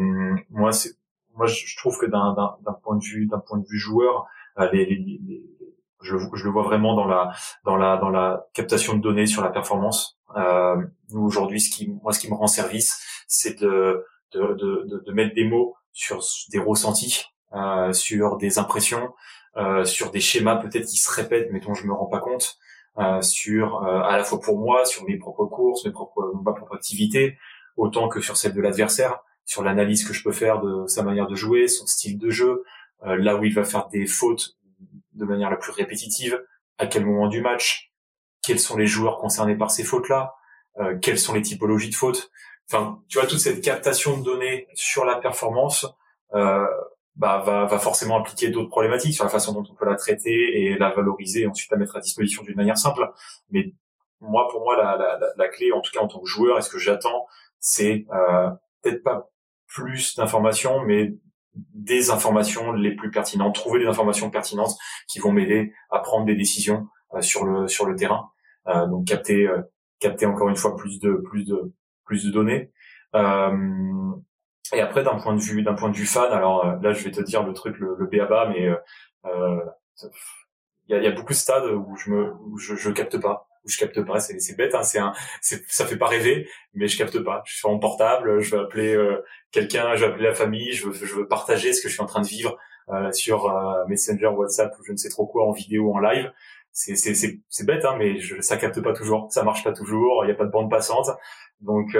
[0.50, 0.70] moi,
[1.34, 2.34] moi je trouve que d'un
[2.82, 4.26] point de vue d'un point de vue joueur,
[4.58, 5.42] euh, les, les,
[6.02, 7.32] je, je, le vois vraiment dans la
[7.64, 10.18] dans la dans la captation de données sur la performance.
[10.36, 10.76] Euh,
[11.14, 15.34] aujourd'hui, ce qui moi ce qui me rend service, c'est de de, de de, mettre
[15.34, 19.14] des mots sur des ressentis, euh, sur des impressions,
[19.56, 22.58] euh, sur des schémas peut-être qui se répètent mais dont je me rends pas compte,
[22.98, 26.52] euh, sur euh, à la fois pour moi, sur mes propres courses, mes propres ma
[26.52, 27.38] propre activité,
[27.76, 31.26] autant que sur celle de l'adversaire sur l'analyse que je peux faire de sa manière
[31.26, 32.64] de jouer, son style de jeu,
[33.06, 34.57] euh, là où il va faire des fautes
[35.18, 36.42] de manière la plus répétitive,
[36.78, 37.92] à quel moment du match,
[38.42, 40.34] quels sont les joueurs concernés par ces fautes-là,
[40.78, 42.30] euh, quelles sont les typologies de fautes.
[42.70, 45.86] Enfin, tu vois, toute cette captation de données sur la performance
[46.34, 46.66] euh,
[47.16, 50.62] bah, va, va, forcément impliquer d'autres problématiques sur la façon dont on peut la traiter
[50.62, 53.10] et la valoriser et ensuite la mettre à disposition d'une manière simple.
[53.50, 53.72] Mais
[54.20, 56.62] moi, pour moi, la, la, la, clé, en tout cas en tant que joueur, est
[56.62, 57.26] ce que j'attends,
[57.58, 58.50] c'est euh,
[58.82, 59.30] peut-être pas
[59.66, 61.14] plus d'informations, mais
[61.74, 66.34] des informations les plus pertinentes, trouver des informations pertinentes qui vont m'aider à prendre des
[66.34, 68.30] décisions euh, sur le sur le terrain.
[68.68, 69.62] Euh, donc capter euh,
[69.98, 71.72] capter encore une fois plus de plus de
[72.04, 72.70] plus de données.
[73.14, 74.12] Euh,
[74.72, 77.10] et après d'un point de vue d'un point de vue fan, alors là je vais
[77.10, 78.70] te dire le truc le, le BABA, mais
[79.24, 83.18] il y a, y a, beaucoup de stades où je me où je, je capte
[83.18, 86.88] pas où je capte pas, c'est bête, hein, c'est un, ça fait pas rêver, mais
[86.88, 87.42] je capte pas.
[87.46, 90.88] Je suis mon portable, je veux appeler euh, quelqu'un, je veux appeler la famille, je
[90.88, 92.56] veux, je veux partager ce que je suis en train de vivre
[92.90, 96.32] euh, sur euh, Messenger, WhatsApp ou je ne sais trop quoi en vidéo, en live.
[96.72, 100.28] C'est c'est bête, hein, mais je, ça capte pas toujours, ça marche pas toujours, il
[100.28, 101.10] y a pas de bande passante,
[101.60, 101.96] donc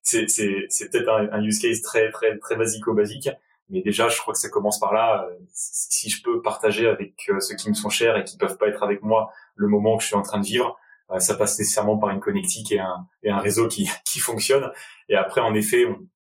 [0.00, 3.28] c'est c'est peut-être un, un, use case très très très basico-basique.
[3.70, 5.28] Mais déjà, je crois que ça commence par là.
[5.52, 8.82] Si je peux partager avec ceux qui me sont chers et qui peuvent pas être
[8.82, 10.76] avec moi le moment que je suis en train de vivre.
[11.12, 14.70] Euh, ça passe nécessairement par une connectique et un, réseau qui, qui fonctionne.
[15.08, 15.86] Et après, en effet,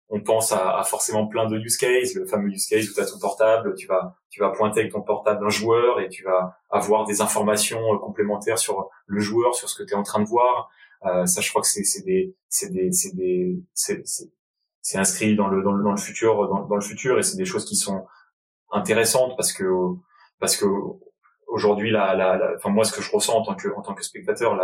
[0.10, 3.06] on, pense à, forcément plein de use cases, le fameux use case où tu as
[3.06, 6.58] ton portable, tu vas tu vas pointer avec ton portable un joueur et tu vas
[6.70, 10.22] avoir des informations euh, complémentaires sur le joueur, sur ce que tu es en train
[10.22, 10.70] de voir.
[11.06, 14.04] Euh, ça, je crois que c'est c'est des c'est des c'est des c'est
[14.82, 17.38] c'est inscrit dans le dans le dans le futur dans, dans le futur et c'est
[17.38, 18.06] des choses qui sont
[18.72, 19.66] intéressantes parce que
[20.40, 20.66] parce que
[21.48, 23.94] aujourd'hui, la, la, la, enfin moi, ce que je ressens en tant que en tant
[23.94, 24.58] que spectateur,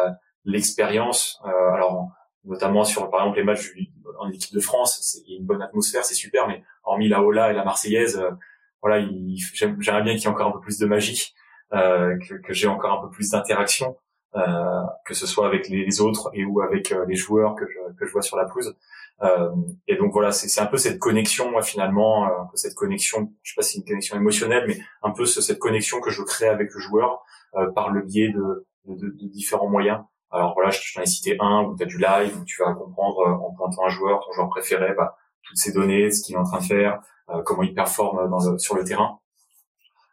[0.45, 2.09] l'expérience, euh, alors
[2.45, 3.73] notamment sur par exemple les matchs
[4.19, 7.21] en équipe de France, il y a une bonne atmosphère, c'est super, mais hormis la
[7.21, 8.31] Ola et la Marseillaise, euh,
[8.81, 9.05] voilà,
[9.53, 11.33] j'aimerais bien qu'il y ait encore un peu plus de magie,
[11.73, 13.97] euh, que, que j'ai encore un peu plus d'interaction,
[14.35, 17.93] euh, que ce soit avec les, autres et ou avec euh, les joueurs que je,
[17.99, 18.75] que je vois sur la pelouse.
[19.23, 19.49] Euh,
[19.87, 23.51] et donc voilà, c'est un peu cette connexion, moi finalement, euh, un cette connexion, je
[23.51, 26.47] sais pas si c'est une connexion émotionnelle, mais un peu cette connexion que je crée
[26.47, 27.23] avec le joueur
[27.55, 30.01] euh, par le biais de, de, de, différents moyens.
[30.29, 32.73] Alors voilà, je t'en ai cité un où tu as du live, où tu vas
[32.73, 36.39] comprendre en pointant un joueur, ton joueur préféré, bah, toutes ces données, ce qu'il est
[36.39, 37.01] en train de faire,
[37.45, 39.19] comment il performe dans le, sur le terrain.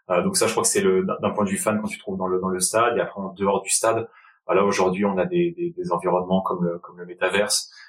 [0.09, 2.17] donc ça, je crois que c'est d'un point de vue fan quand tu te trouves
[2.17, 2.97] dans le, dans le stade.
[2.97, 4.09] Et après, en dehors du stade,
[4.47, 7.84] bah aujourd'hui, on a des, des, des environnements comme le, comme le métaverse, euh,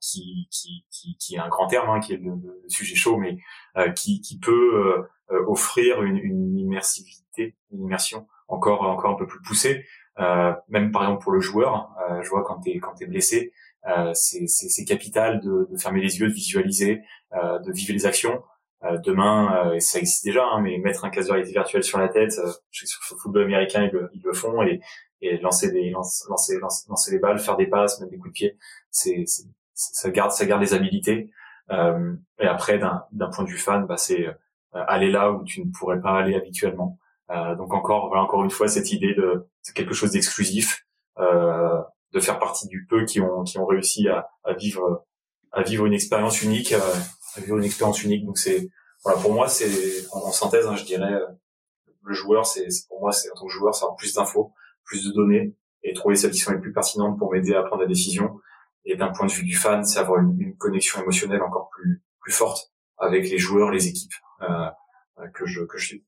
[0.00, 3.38] qui, qui, qui, qui, est un grand terme, hein, qui est le, sujet chaud, mais
[3.76, 9.26] euh, qui, qui peut euh, offrir une, une immersivité, une immersion encore encore un peu
[9.26, 9.84] plus poussée.
[10.68, 11.90] même par exemple pour le joueur,
[12.22, 13.52] je vois quand t'es quand t'es blessé,
[14.12, 17.00] c'est c'est capital de, de, fermer les yeux, de visualiser,
[17.32, 18.42] de vivre les actions.
[19.04, 22.34] Demain, ça existe déjà, hein, mais mettre un casque de réalité virtuelle sur la tête,
[22.36, 24.80] que sur le football américain ils le, ils le font et
[25.22, 28.34] et lancer des lancer, lancer, lancer les balles, faire des passes, mettre des coups de
[28.34, 28.58] pied,
[28.90, 29.24] c'est
[29.74, 31.30] ça garde ça garde les habilités.
[31.70, 34.34] Euh, et après d'un point de vue fan, bah, c'est euh,
[34.72, 36.98] aller là où tu ne pourrais pas aller habituellement.
[37.30, 40.84] Euh, donc encore voilà encore une fois cette idée de, quelque chose d'exclusif,
[41.18, 41.80] euh,
[42.12, 45.04] de faire partie du peu qui ont qui ont réussi à, à vivre
[45.52, 46.80] à vivre une expérience unique, euh,
[47.40, 48.24] vivre une expérience unique.
[48.24, 48.68] Donc c'est
[49.04, 51.12] voilà pour moi c'est en, synthèse hein, je dirais
[52.04, 54.52] le joueur c'est pour moi c'est en tant que joueur c'est avoir plus d'infos
[54.84, 57.82] plus de données et trouver celles qui sont les plus pertinentes pour m'aider à prendre
[57.82, 58.40] la décision.
[58.84, 62.32] Et d'un point de vue du fan, c'est avoir une, connexion émotionnelle encore plus plus
[62.32, 64.68] forte avec les joueurs, les équipes euh,
[65.34, 66.04] que je que je suis.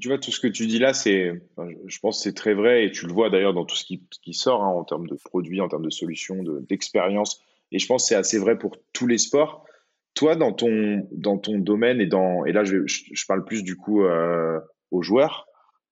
[0.00, 1.42] Tu vois, tout ce que tu dis là, c'est,
[1.86, 4.32] je pense, c'est très vrai, et tu le vois d'ailleurs dans tout ce qui, qui
[4.32, 7.42] sort hein, en termes de produits, en termes de solutions, d'expérience.
[7.72, 9.66] et je pense que c'est assez vrai pour tous les sports.
[10.14, 13.76] Toi, dans ton dans ton domaine et dans et là, je, je, parle plus du
[13.76, 15.46] coup euh, aux joueurs.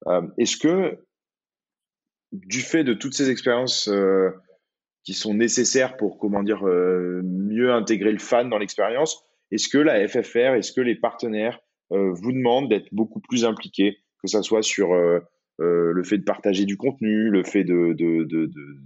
[0.07, 0.99] Euh, est-ce que
[2.31, 3.89] du fait de toutes ces expériences
[5.03, 10.07] qui sont nécessaires pour comment dire mieux intégrer le fan dans l'expérience, est-ce que la
[10.07, 14.93] FFR, est-ce que les partenaires vous demandent d'être beaucoup plus impliqués, que ça soit sur
[15.59, 17.93] euh, le fait de partager du contenu, le fait de,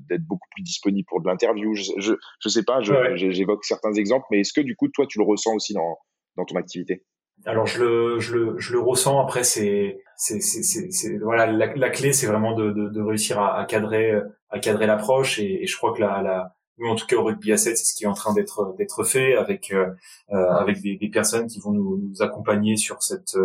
[0.09, 1.73] d'être beaucoup plus disponible pour de l'interview.
[1.75, 5.25] Je, je, sais pas, j'évoque certains exemples, mais est-ce que du coup, toi, tu le
[5.25, 5.97] ressens aussi dans,
[6.37, 7.05] dans ton activité?
[7.45, 9.19] Alors je le, je le, je le ressens.
[9.19, 14.13] Après, c'est, c'est, c'est, voilà, la, clé, c'est vraiment de, de, réussir à, cadrer,
[14.49, 15.39] à cadrer l'approche.
[15.39, 17.85] Et, je crois que la, la, nous, en tout cas au rugby à 7, c'est
[17.85, 19.91] ce qui est en train d'être, d'être fait avec, euh,
[20.29, 23.37] avec des, des, personnes qui vont nous, nous accompagner sur cette,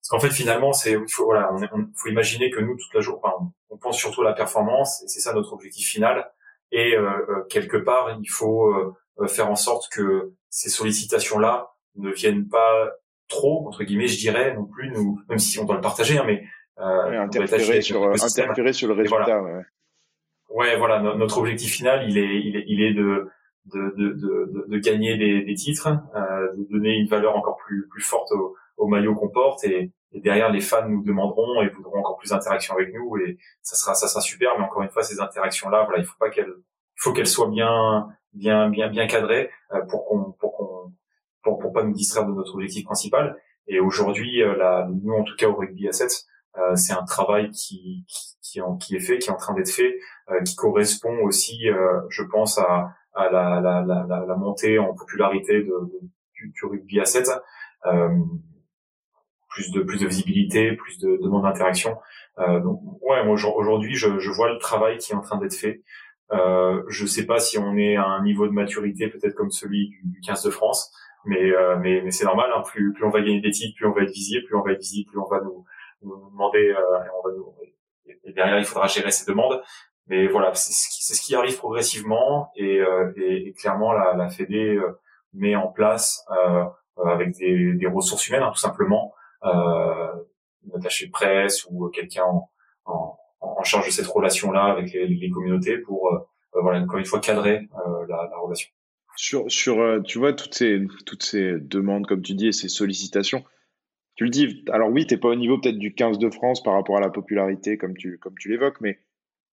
[0.00, 3.00] parce qu'en fait, finalement, c'est il faut voilà, on, faut imaginer que nous toute la
[3.00, 6.30] journée, enfin, on pense surtout à la performance, et c'est ça notre objectif final.
[6.72, 12.10] Et euh, euh, quelque part, il faut euh, faire en sorte que ces sollicitations-là ne
[12.10, 12.90] viennent pas
[13.28, 16.24] trop entre guillemets, je dirais, non plus nous, même si on doit le partager, hein,
[16.26, 16.42] mais
[16.78, 19.42] euh, interférer sur interférer sur le résultat.
[19.42, 19.62] ouais.
[20.50, 20.76] ouais.
[20.76, 23.28] voilà, notre objectif final, il est il est, il est de
[23.66, 27.86] de, de, de, de gagner des, des titres, euh, de donner une valeur encore plus,
[27.88, 31.68] plus forte au, au maillot qu'on porte et, et, derrière les fans nous demanderont et
[31.68, 34.58] voudront encore plus d'interactions avec nous et ça sera ça sera super.
[34.58, 36.54] Mais encore une fois ces interactions là voilà il faut pas qu'elles
[36.96, 40.92] faut qu'elles soient bien bien bien bien cadrées euh, pour qu'on pour qu'on
[41.42, 43.36] pour, pour pas nous distraire de notre objectif principal.
[43.68, 46.10] Et aujourd'hui euh, là nous en tout cas au rugby 7
[46.58, 48.04] euh, c'est un travail qui
[48.42, 49.96] qui, qui, est fait qui est en train d'être fait
[50.44, 51.66] qui correspond aussi
[52.08, 55.74] je pense à à la, la, la, la, montée en popularité de,
[56.32, 57.28] du, du, rugby à 7
[57.86, 58.08] euh,
[59.50, 61.98] plus de plus de visibilité, plus de demandes d'interaction.
[62.38, 65.54] Euh, donc ouais, moi aujourd'hui je, je, vois le travail qui est en train d'être
[65.54, 65.82] fait.
[66.32, 69.90] Euh, je sais pas si on est à un niveau de maturité peut-être comme celui
[70.04, 70.92] du, 15 de France,
[71.24, 72.50] mais euh, mais, mais c'est normal.
[72.54, 74.62] Hein, plus plus on va gagner des titres, plus on va être visible, plus on
[74.62, 75.64] va être visible, plus on va nous,
[76.02, 77.54] nous demander euh, et, on va nous,
[78.24, 79.60] et derrière il faudra gérer ces demandes.
[80.06, 84.14] Mais voilà, c'est ce qui, ce qui arrive progressivement et, euh, et, et clairement la,
[84.14, 84.98] la Fédé euh,
[85.34, 86.26] met en place
[87.06, 92.24] avec des, des ressources humaines hein, tout simplement euh, une attachée de presse ou quelqu'un
[92.24, 92.50] en,
[92.84, 96.18] en, en, charge de cette relation-là avec les, les communautés pour, euh,
[96.56, 97.68] euh, voilà, encore une fois, cadrer
[98.08, 98.68] la, la, relation.
[99.16, 103.44] Sur, sur tu vois, toutes ces, toutes ces demandes, comme tu dis, et ces sollicitations,
[104.14, 106.74] tu le dis, alors oui, t'es pas au niveau peut-être du 15 de France par
[106.74, 108.98] rapport à la popularité, comme tu, comme tu l'évoques, mais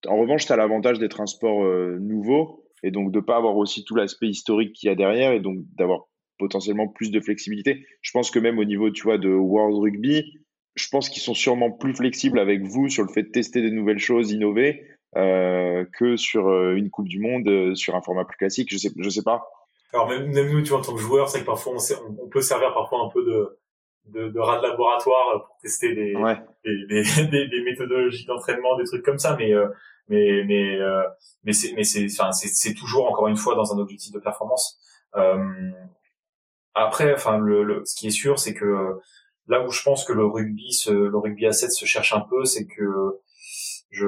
[0.05, 1.63] en revanche, tu as l'avantage d'être un sport
[1.99, 5.39] nouveau et donc de pas avoir aussi tout l'aspect historique qu'il y a derrière et
[5.39, 7.85] donc d'avoir potentiellement plus de flexibilité.
[8.01, 10.39] Je pense que même au niveau, tu vois, de World Rugby,
[10.75, 13.71] je pense qu'ils sont sûrement plus flexibles avec vous sur le fait de tester des
[13.71, 14.83] nouvelles choses, innover,
[15.15, 18.69] euh, que sur euh, une Coupe du Monde, euh, sur un format plus classique.
[18.71, 19.43] Je sais, je sais pas.
[19.93, 22.41] Alors même, nous, tu vois, en tant que joueur, c'est que parfois on, on, peut
[22.41, 23.59] servir parfois un peu de,
[24.05, 26.13] de, de rat de laboratoire pour tester des,
[26.65, 29.35] des, des, des, méthodologies d'entraînement, des trucs comme ça.
[29.39, 29.53] Mais
[30.09, 30.77] mais mais
[31.45, 34.77] mais c'est mais c'est enfin c'est toujours encore une fois dans un objectif de performance.
[35.15, 35.71] Euh,
[36.85, 38.99] après, enfin, le, ce qui est sûr, c'est que
[39.47, 42.21] là où je pense que le rugby, se, le rugby à 7 se cherche un
[42.21, 43.19] peu, c'est que
[43.89, 44.07] je,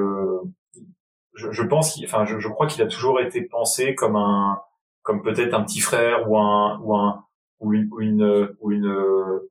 [1.34, 4.60] je, je pense, enfin, je, je, crois qu'il a toujours été pensé comme un,
[5.02, 7.26] comme peut-être un petit frère ou un, ou un,
[7.60, 9.50] ou une, ou une euh,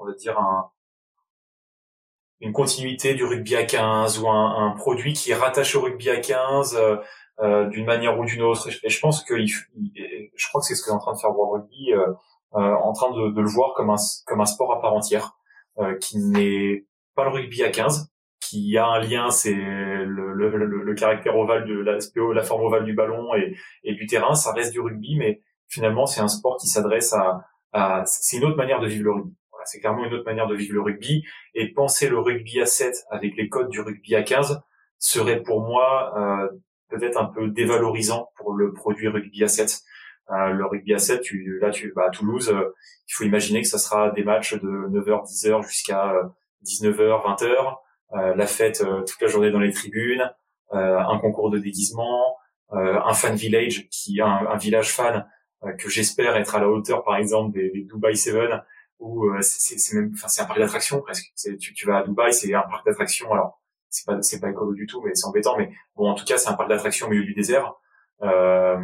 [0.00, 0.70] on va dire un,
[2.40, 6.08] une continuité du rugby à 15 ou un, un, produit qui est rattaché au rugby
[6.10, 6.96] à 15 euh,
[7.42, 8.68] euh, d'une manière ou d'une autre.
[8.82, 11.30] Et je pense que je crois que c'est ce que est en train de faire
[11.30, 12.06] World Rugby, euh,
[12.54, 15.36] euh, en train de, de, le voir comme un comme un sport à part entière,
[16.00, 20.94] qui n'est pas le rugby à 15, qui a un lien, c'est le, le, le,
[20.94, 21.96] caractère ovale de la,
[22.34, 24.34] la forme ovale du ballon et, et du terrain.
[24.34, 27.40] Ça reste du rugby, mais finalement c'est un sport qui s'adresse à,
[27.72, 29.34] à c'est une autre manière de vivre le rugby.
[29.50, 31.24] Voilà, c'est clairement une autre manière de vivre le rugby.
[31.54, 34.60] Et penser le rugby à 7 avec les codes du rugby à 15
[34.98, 36.48] serait pour moi euh,
[36.90, 39.82] peut-être un peu dévalorisant pour le produit rugby à 7.
[40.30, 42.74] Euh, le rugby à 7, tu, là, tu vas à Toulouse, euh,
[43.08, 46.12] il faut imaginer que ça sera des matchs de 9h, 10h jusqu'à
[46.64, 50.30] 19h, 20h, la fête euh, toute la journée dans les tribunes,
[50.72, 52.36] un concours de déguisement,
[52.70, 55.28] un fan village qui un, un village fan
[55.78, 58.62] que j'espère être à la hauteur, par exemple, des, des Dubai Seven,
[59.00, 59.74] où c'est
[60.14, 61.32] enfin, c'est un parc d'attractions presque.
[61.58, 63.32] Tu, tu vas à Dubaï, c'est un parc d'attractions.
[63.32, 63.59] Alors,
[63.90, 65.56] c'est pas c'est pas écolo du tout, mais c'est embêtant.
[65.58, 67.74] Mais bon, en tout cas, c'est un parc d'attractions au milieu du désert.
[68.22, 68.78] Euh,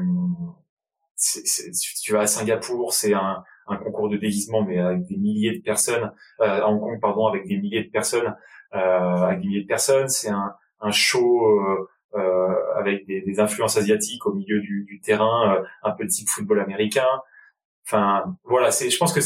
[2.02, 5.62] tu vas à Singapour, c'est un, un concours de déguisement, mais avec des milliers de
[5.62, 6.12] personnes.
[6.40, 8.36] Euh, à Hong Kong, pardon, avec des milliers de personnes,
[8.74, 10.08] euh, avec des milliers de personnes.
[10.08, 15.00] C'est un, un show euh, euh avec des, des, influences asiatiques au milieu du, du
[15.00, 17.08] terrain, euh, un peu type football américain.
[17.86, 18.70] Enfin, voilà.
[18.70, 19.20] C'est, je pense que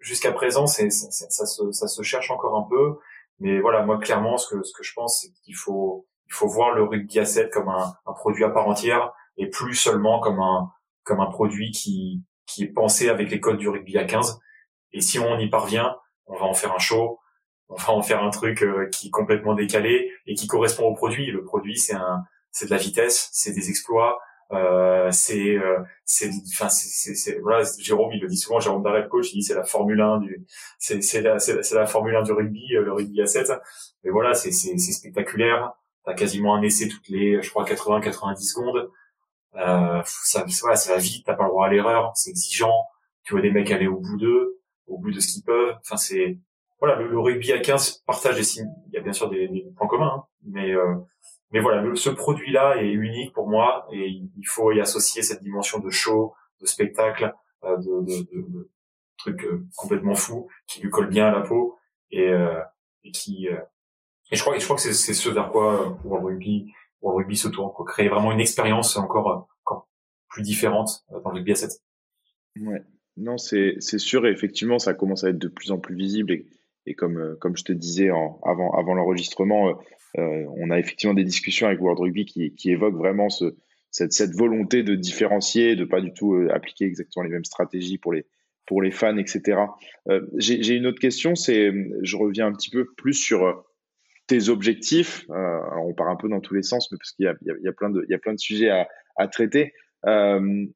[0.00, 2.98] jusqu'à présent, c'est, ça, se, ça se cherche encore un peu.
[3.42, 6.46] Mais voilà, moi clairement, ce que ce que je pense, c'est qu'il faut il faut
[6.46, 10.20] voir le rugby à 7 comme un, un, produit à part entière et plus seulement
[10.20, 10.70] comme un
[11.02, 14.38] comme un produit qui qui est pensé avec les codes du rugby à 15.
[14.92, 17.18] Et si on y parvient, on va en faire un show,
[17.68, 20.94] on va en faire un truc euh, qui est complètement décalé et qui correspond au
[20.94, 21.32] produit.
[21.32, 24.20] Le produit, c'est un, c'est de la vitesse, c'est des exploits,
[24.52, 29.08] euh, c'est, euh, c'est, enfin, c'est, c'est, voilà, Jérôme, il le dit souvent, Jérôme Darrell,
[29.08, 30.44] coach, il dit c'est la Formule 1 du,
[30.78, 33.50] c'est, c'est la, c'est, la Formule 1 du rugby, euh, le rugby à 7.
[34.04, 35.72] Mais voilà, c'est, c'est, c'est spectaculaire.
[36.04, 38.90] T'as quasiment un essai toutes les, je crois, 80-90 secondes.
[39.56, 42.86] Euh, ça, voilà, ça va vite, t'as pas le droit à l'erreur, c'est exigeant.
[43.24, 45.76] Tu vois des mecs aller au bout d'eux, au bout de ce qu'ils peuvent.
[45.80, 46.38] Enfin, c'est,
[46.80, 48.72] voilà, le, rugby à 15 partage des signes.
[48.88, 50.96] Il y a bien sûr des, des points communs, hein, mais euh,
[51.52, 55.78] mais voilà, ce produit-là est unique pour moi et il faut y associer cette dimension
[55.78, 57.32] de show, de spectacle,
[57.64, 58.70] euh, de, de, de, de
[59.18, 61.78] trucs euh, complètement fous qui lui colle bien à la peau
[62.10, 62.60] et, euh,
[63.04, 67.18] et qui et je crois je crois que c'est ce vers quoi World Rugby World
[67.18, 69.88] Rugby se tourne, pour créer vraiment une expérience encore encore
[70.28, 71.70] plus différente dans le rugby à 7.
[72.60, 72.82] Ouais.
[73.16, 76.32] Non, c'est c'est sûr et effectivement ça commence à être de plus en plus visible
[76.32, 76.46] et
[76.86, 79.80] et comme, comme je te disais avant, avant l'enregistrement,
[80.18, 83.56] euh, on a effectivement des discussions avec World Rugby qui, qui évoquent vraiment ce,
[83.90, 87.98] cette, cette, volonté de différencier, de pas du tout euh, appliquer exactement les mêmes stratégies
[87.98, 88.26] pour les,
[88.66, 89.58] pour les fans, etc.
[90.08, 93.52] Euh, J'ai une autre question, c'est, je reviens un petit peu plus sur euh,
[94.26, 95.24] tes objectifs.
[95.30, 97.34] Euh, alors on part un peu dans tous les sens, mais parce qu'il y a,
[97.42, 99.72] il y, a, plein de, y a plein de sujets à, à traiter.
[100.06, 100.66] Euh,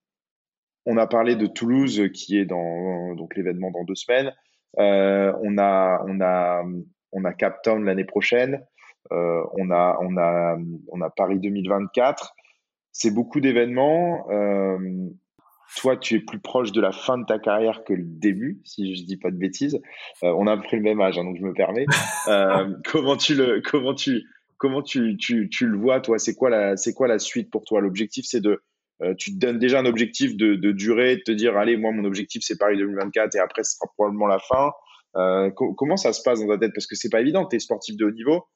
[0.84, 4.32] on a parlé de Toulouse qui est dans l'événement dans deux semaines.
[4.78, 6.64] Euh, on a on a
[7.12, 8.64] on a Cap Town l'année prochaine.
[9.12, 10.56] Euh, on, a, on, a,
[10.88, 12.34] on a Paris 2024.
[12.92, 14.28] C'est beaucoup d'événements.
[14.30, 14.78] Euh,
[15.76, 18.96] toi, tu es plus proche de la fin de ta carrière que le début, si
[18.96, 19.80] je dis pas de bêtises.
[20.22, 21.86] On a à peu près le même âge, hein, donc je me permets.
[22.84, 24.24] comment tu le, comment tu,
[24.58, 26.18] comment tu, tu, tu le vois, toi?
[26.18, 27.80] C'est quoi la, c'est quoi la suite pour toi?
[27.80, 28.62] L'objectif, c'est de,
[29.18, 32.04] tu te donnes déjà un objectif de, de durée, de te dire, allez, moi, mon
[32.04, 34.72] objectif, c'est Paris 2024, et après, ce sera probablement la fin.
[35.76, 36.72] comment ça se passe dans ta tête?
[36.74, 37.46] Parce que c'est pas évident.
[37.46, 38.46] Tu es sportif de haut niveau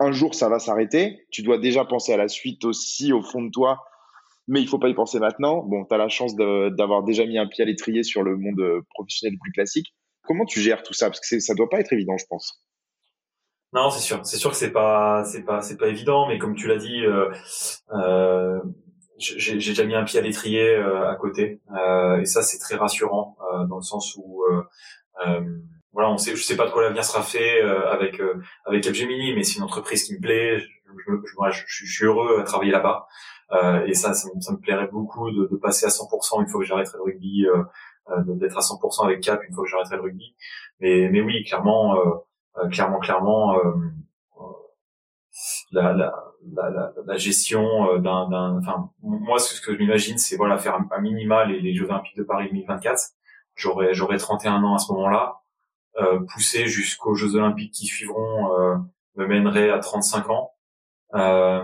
[0.00, 1.26] un jour ça va s'arrêter.
[1.30, 3.84] Tu dois déjà penser à la suite aussi au fond de toi,
[4.46, 5.62] mais il faut pas y penser maintenant.
[5.62, 8.60] Bon, tu as la chance d'avoir déjà mis un pied à l'étrier sur le monde
[8.60, 9.94] euh, professionnel plus classique.
[10.22, 11.06] Comment tu gères tout ça?
[11.06, 12.62] Parce que ça doit pas être évident, je pense.
[13.72, 14.24] Non, c'est sûr.
[14.24, 16.28] C'est sûr que c'est pas, c'est pas, c'est pas évident.
[16.28, 17.30] Mais comme tu l'as dit, euh,
[17.92, 18.60] euh,
[19.18, 22.76] j'ai déjà mis un pied à l'étrier euh, à côté, euh, et ça c'est très
[22.76, 24.44] rassurant euh, dans le sens où
[25.98, 28.84] voilà, on sait, je sais pas de quoi l'avenir sera fait euh, avec euh, avec
[28.84, 30.60] Capgemini, mais c'est une entreprise qui me plaît.
[30.60, 30.66] Je,
[31.06, 33.08] je, je, suis heureux à travailler là-bas,
[33.50, 36.66] euh, et ça, ça, me plairait beaucoup de, de, passer à 100% une fois que
[36.66, 37.64] j'arrêterai le rugby, euh,
[38.10, 40.36] euh d'être à 100% avec Cap une fois que j'arrêterai le rugby.
[40.78, 41.96] Mais mais oui, clairement,
[42.70, 43.60] clairement, clairement,
[45.72, 50.78] la, la, la, la, gestion d'un, enfin, moi, ce que je m'imagine, c'est voilà faire
[50.90, 52.98] un, minima les, les Jeux Olympiques de Paris 2024.
[53.54, 55.40] J'aurais j'aurais 31 ans à ce moment-là
[56.00, 58.76] euh, pousser jusqu'aux Jeux Olympiques qui suivront euh,
[59.16, 60.52] me mènerait à 35 ans.
[61.14, 61.62] Euh,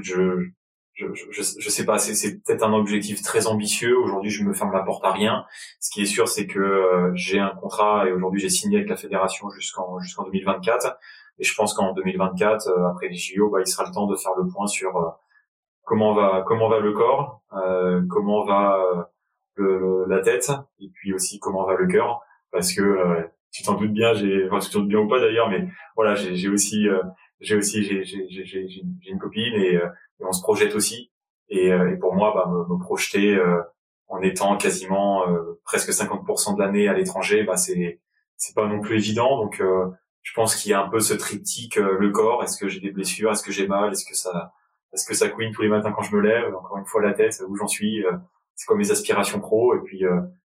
[0.00, 0.46] je,
[0.94, 3.98] je, je, je, sais pas, c'est peut-être un objectif très ambitieux.
[3.98, 5.44] Aujourd'hui, je me ferme la porte à rien.
[5.80, 8.88] Ce qui est sûr, c'est que euh, j'ai un contrat et aujourd'hui j'ai signé avec
[8.88, 10.98] la fédération jusqu'en jusqu'en 2024.
[11.42, 14.14] Et je pense qu'en 2024, euh, après les JO, bah, il sera le temps de
[14.16, 15.10] faire le point sur euh,
[15.84, 17.42] comment va comment va le corps,
[18.08, 19.10] comment va
[19.56, 23.74] le, la tête, et puis aussi comment va le cœur parce que euh, tu t'en
[23.74, 26.88] doutes bien, j'ai, enfin, tu t'en doutes bien ou pas d'ailleurs, mais voilà, j'ai aussi,
[26.88, 27.02] euh,
[27.40, 29.88] j'ai aussi, j'ai, j'ai, j'ai, j'ai une copine et, euh,
[30.20, 31.10] et, on se projette aussi.
[31.48, 33.38] Et, et pour moi, bah, me, me projeter
[34.08, 35.26] en étant quasiment
[35.64, 38.00] presque 50% de l'année à l'étranger, bah, c'est,
[38.36, 39.36] c'est pas non plus évident.
[39.36, 39.62] Donc,
[40.22, 42.42] je pense qu'il y a un peu ce triptyque, le corps.
[42.44, 44.52] Est-ce que j'ai des blessures Est-ce que j'ai mal Est-ce que ça,
[44.92, 47.12] est-ce que ça couine tous les matins quand je me lève Encore une fois, la
[47.12, 48.04] tête, où j'en suis.
[48.54, 50.04] c'est quoi mes aspirations pro Et puis,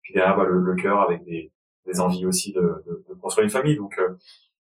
[0.01, 1.51] puis derrière, bah, le, le cœur avec des
[1.89, 3.75] des envies aussi de, de, de, construire une famille.
[3.75, 4.15] Donc euh,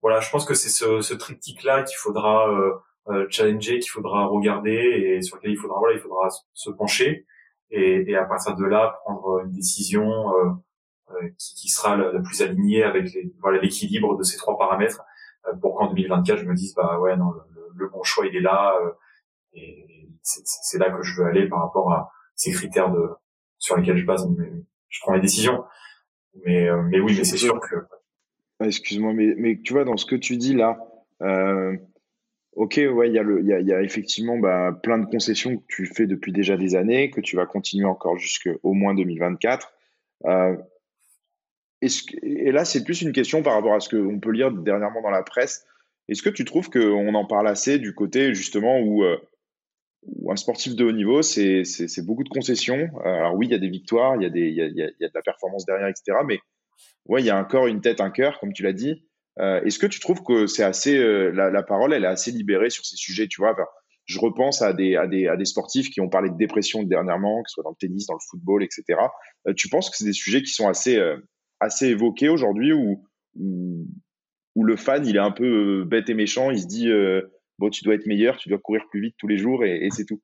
[0.02, 2.74] voilà, je pense que c'est ce, ce triptyque-là qu'il faudra euh,
[3.10, 7.26] euh, challenger, qu'il faudra regarder et sur lequel il faudra voilà, il faudra se pencher
[7.72, 10.32] et, et à partir de là prendre une décision
[11.38, 15.04] qui, qui, sera la, plus alignée avec les, voilà l'équilibre de ces trois paramètres
[15.62, 17.42] pour qu'en 2024 je me dise bah ouais non le,
[17.76, 18.74] le bon choix il est là
[19.54, 23.10] et c'est là que je veux aller par rapport à ces critères de
[23.58, 24.28] sur lesquels je base
[24.90, 25.64] je prends mes décisions
[26.46, 27.76] mais, euh, mais oui, mais c'est sûr que.
[28.64, 30.78] Excuse-moi, mais, mais tu vois, dans ce que tu dis là,
[31.22, 31.76] euh,
[32.54, 35.58] ok, ouais, il y, a le, y, a, y a effectivement bah, plein de concessions
[35.58, 39.72] que tu fais depuis déjà des années, que tu vas continuer encore jusqu'au moins 2024.
[40.26, 40.58] Euh,
[41.82, 45.10] et là, c'est plus une question par rapport à ce qu'on peut lire dernièrement dans
[45.10, 45.66] la presse.
[46.08, 49.04] Est-ce que tu trouves qu'on en parle assez du côté justement où,
[50.04, 51.64] où un sportif de haut niveau, c'est
[52.06, 54.30] beaucoup de concessions Alors oui, il y a des victoires, il y, a
[54.70, 56.18] de la performance derrière, etc.
[56.26, 56.40] Mais
[57.06, 59.06] ouais, il y a un corps, une tête, un cœur, comme tu l'as dit.
[59.38, 60.98] Est-ce que tu trouves que c'est assez
[61.32, 63.56] la, parole, elle est assez libérée sur ces sujets, tu vois?
[64.10, 67.54] Je repense à des, à des, sportifs qui ont parlé de dépression dernièrement, que ce
[67.54, 69.00] soit dans le tennis, dans le football, etc.
[69.48, 71.18] Euh, tu penses que c'est des sujets qui sont assez, euh,
[71.60, 73.06] assez évoqués aujourd'hui ou
[74.56, 76.90] où, le fan, il est un peu euh, bête et méchant, il se dit,
[77.60, 80.06] bon, tu dois être meilleur, tu dois courir plus vite tous les jours et, c'est
[80.06, 80.22] tout.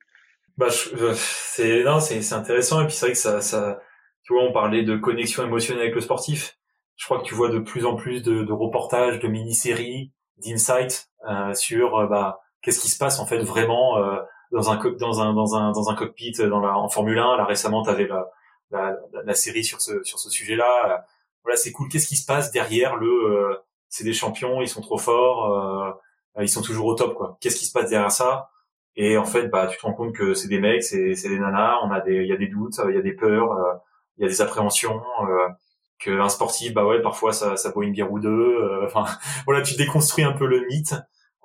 [0.57, 3.79] Bah, c'est, non, c'est, c'est intéressant et puis c'est vrai que ça, ça,
[4.23, 6.57] tu vois, on parlait de connexion émotionnelle avec le sportif.
[6.97, 11.09] Je crois que tu vois de plus en plus de, de reportages, de mini-séries, d'insights
[11.29, 14.17] euh, sur, bah, qu'est-ce qui se passe en fait vraiment euh,
[14.51, 17.37] dans un dans un dans un dans un cockpit euh, dans la, en Formule 1
[17.37, 18.27] là récemment tu avais la,
[18.71, 21.05] la, la, série sur ce sur ce sujet-là
[21.45, 21.87] voilà c'est cool.
[21.87, 23.55] Qu'est-ce qui se passe derrière le euh,
[23.87, 26.01] c'est des champions ils sont trop forts
[26.41, 27.37] ils sont toujours au top quoi.
[27.39, 28.49] Qu'est-ce qui se passe derrière ça?
[28.97, 31.39] Et en fait bah tu te rends compte que c'est des mecs c'est c'est des
[31.39, 33.55] nanas on a des il y a des doutes il y a des peurs
[34.17, 35.01] il y a des appréhensions
[35.99, 39.05] qu'un sportif bah ouais parfois ça ça vaut une bière ou deux enfin
[39.45, 40.95] voilà tu déconstruis un peu le mythe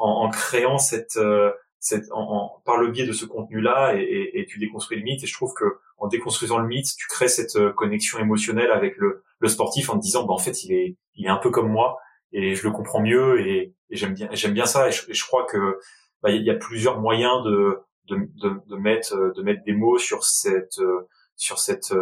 [0.01, 4.41] en, en créant cette, euh, cette en, par le biais de ce contenu-là et, et,
[4.41, 5.23] et, tu déconstruis le mythe.
[5.23, 8.97] Et je trouve que en déconstruisant le mythe, tu crées cette euh, connexion émotionnelle avec
[8.97, 11.51] le, le sportif en te disant, bah, en fait, il est, il est un peu
[11.51, 11.99] comme moi
[12.33, 14.89] et je le comprends mieux et, et j'aime bien, j'aime bien ça.
[14.89, 15.79] Et je, je crois que
[16.23, 19.99] bah, il y a plusieurs moyens de, de, de, de, mettre, de mettre des mots
[19.99, 21.93] sur cette, euh, sur cette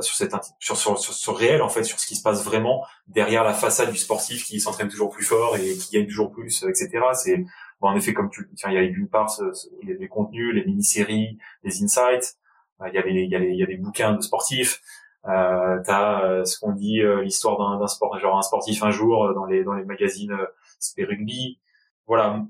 [0.00, 2.84] sur cette sur, sur, sur, sur, réel en fait sur ce qui se passe vraiment
[3.08, 6.64] derrière la façade du sportif qui s'entraîne toujours plus fort et qui gagne toujours plus
[6.64, 7.44] etc c'est
[7.80, 9.42] bon, en effet comme tu tiens il y a d'une part ce,
[9.82, 12.36] les, contenus les mini-séries les insights
[12.80, 14.20] euh, il y a les il y a les, il y a des bouquins de
[14.20, 14.80] sportifs
[15.28, 18.90] euh, t'as euh, ce qu'on dit euh, l'histoire d'un, d'un sport genre un sportif un
[18.90, 21.58] jour dans les dans les magazines euh, rugby
[22.06, 22.44] voilà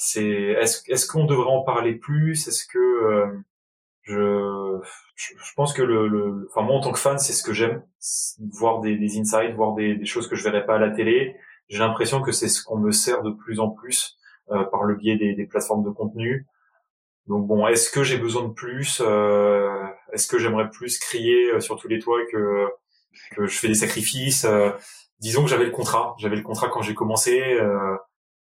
[0.00, 2.48] c'est est-ce est-ce qu'on devrait en parler plus?
[2.48, 3.42] Est-ce que
[4.06, 4.80] je,
[5.16, 7.82] je, pense que le, le, enfin moi en tant que fan, c'est ce que j'aime,
[8.52, 11.36] voir des, des insights, voir des, des, choses que je verrais pas à la télé.
[11.68, 14.16] J'ai l'impression que c'est ce qu'on me sert de plus en plus
[14.52, 16.46] euh, par le biais des, des, plateformes de contenu.
[17.28, 21.60] Donc bon, est-ce que j'ai besoin de plus euh, Est-ce que j'aimerais plus crier euh,
[21.60, 22.68] sur tous les toits que
[23.34, 24.70] que je fais des sacrifices euh,
[25.20, 27.58] Disons que j'avais le contrat, j'avais le contrat quand j'ai commencé.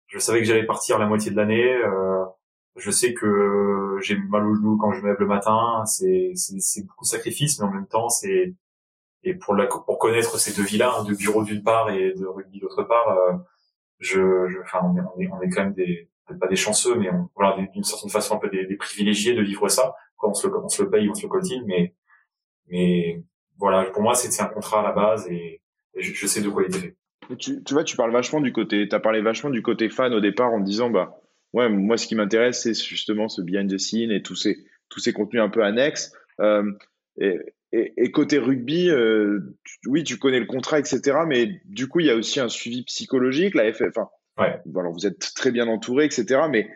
[0.07, 1.79] Je savais que j'allais partir la moitié de l'année.
[2.75, 5.83] Je sais que j'ai mal au genou quand je me lève le matin.
[5.85, 8.55] C'est c'est beaucoup de sacrifices, mais en même temps, c'est
[9.23, 12.25] et pour la pour connaître ces deux vies-là, hein, de bureau d'une part et de
[12.25, 13.33] rugby d'autre part, euh,
[13.99, 17.29] je, je, enfin, on est, on est, quand même des pas des chanceux, mais on,
[17.35, 19.95] voilà d'une certaine façon un peu des, privilégiés de vivre ça.
[20.17, 21.93] Quand on se le, on se paye, on se le cotine, mais
[22.69, 23.23] mais
[23.57, 25.61] voilà, pour moi, c'est un contrat à la base et,
[25.95, 26.95] je, sais de quoi il est fait.
[27.37, 30.53] Tu, vois, tu parles vachement du côté, t'as parlé vachement du côté fan au départ
[30.53, 31.19] en disant bah
[31.53, 34.57] ouais, moi, ce qui m'intéresse, c'est justement ce behind the scene et tous ces,
[34.89, 36.13] tous ces contenus un peu annexes.
[36.39, 36.71] Euh,
[37.19, 39.39] et, côté rugby, euh,
[39.87, 41.19] oui, tu connais le contrat, etc.
[41.27, 43.55] Mais du coup, il y a aussi un suivi psychologique.
[43.55, 43.97] La FF,
[44.37, 44.61] ouais.
[44.75, 46.41] alors vous êtes très bien entouré, etc.
[46.49, 46.69] Mais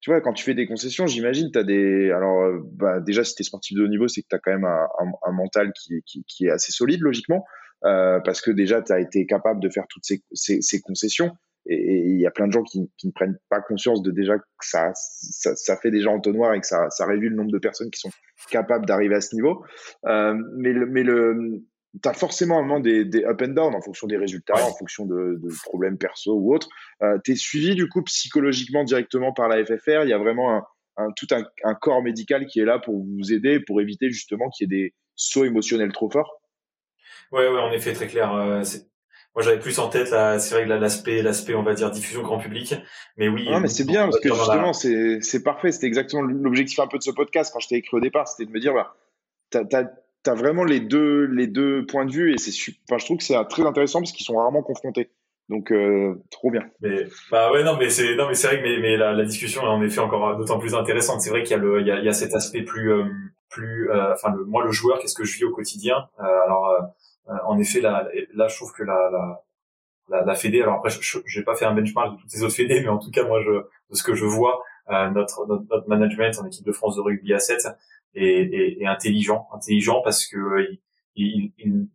[0.00, 2.10] tu vois, quand tu fais des concessions, j'imagine, tu as des.
[2.10, 4.38] Alors, euh, bah, déjà, si tu es sportif de haut niveau, c'est que tu as
[4.38, 7.44] quand même un, un, un mental qui, qui, qui, est assez solide, logiquement.
[7.84, 11.36] Euh, parce que déjà, tu as été capable de faire toutes ces, ces, ces concessions
[11.68, 14.38] et il y a plein de gens qui, qui, ne prennent pas conscience de déjà
[14.38, 17.58] que ça, ça, ça, fait déjà entonnoir et que ça, ça réduit le nombre de
[17.58, 18.10] personnes qui sont
[18.50, 19.64] capables d'arriver à ce niveau.
[20.06, 21.64] Euh, mais le, mais le,
[22.02, 25.06] t'as forcément un moment des, des, up and down en fonction des résultats, en fonction
[25.06, 26.68] de, de problèmes perso ou autres.
[27.02, 30.04] Euh, t'es suivi du coup psychologiquement directement par la FFR.
[30.04, 30.64] Il y a vraiment un,
[30.96, 34.48] un tout un, un, corps médical qui est là pour vous aider, pour éviter justement
[34.50, 36.40] qu'il y ait des sauts émotionnels trop forts.
[37.32, 38.32] Ouais, ouais, en effet, très clair.
[38.34, 38.62] Euh,
[39.34, 42.22] moi, j'avais plus en tête la, c'est vrai que l'aspect, l'aspect, on va dire diffusion
[42.22, 42.74] grand public.
[43.16, 43.46] Mais oui.
[43.50, 45.72] Non, mais c'est bien parce que justement, c'est, c'est parfait.
[45.72, 48.46] C'était exactement l'objectif un peu de ce podcast quand je t'ai écrit au départ, c'était
[48.46, 48.96] de me dire, bah,
[49.50, 49.84] t'as,
[50.26, 52.50] t'as vraiment les deux, les deux points de vue et c'est,
[52.88, 55.10] enfin, je trouve que c'est très intéressant parce qu'ils sont rarement confrontés.
[55.48, 56.62] Donc euh, trop bien.
[56.80, 59.24] Mais bah ouais non mais c'est non mais c'est vrai que mais, mais la, la,
[59.24, 61.20] discussion est en effet encore d'autant plus intéressante.
[61.20, 62.92] C'est vrai qu'il y a le il y a, il y a cet aspect plus
[62.92, 63.04] euh,
[63.48, 66.08] plus euh, enfin le, moi le joueur qu'est-ce que je vis au quotidien?
[66.18, 66.92] Euh, alors
[67.28, 69.42] euh, en effet, là, là, je trouve que la, la,
[70.08, 72.54] la, la Fédé, alors après, je n'ai pas fait un benchmark de toutes les autres
[72.54, 75.64] Fédés, mais en tout cas, moi, je, de ce que je vois, euh, notre, notre,
[75.68, 77.66] notre, management en équipe de France de rugby à 7
[78.16, 80.80] est, est, est intelligent, intelligent parce que euh, il,
[81.14, 81.88] il, il,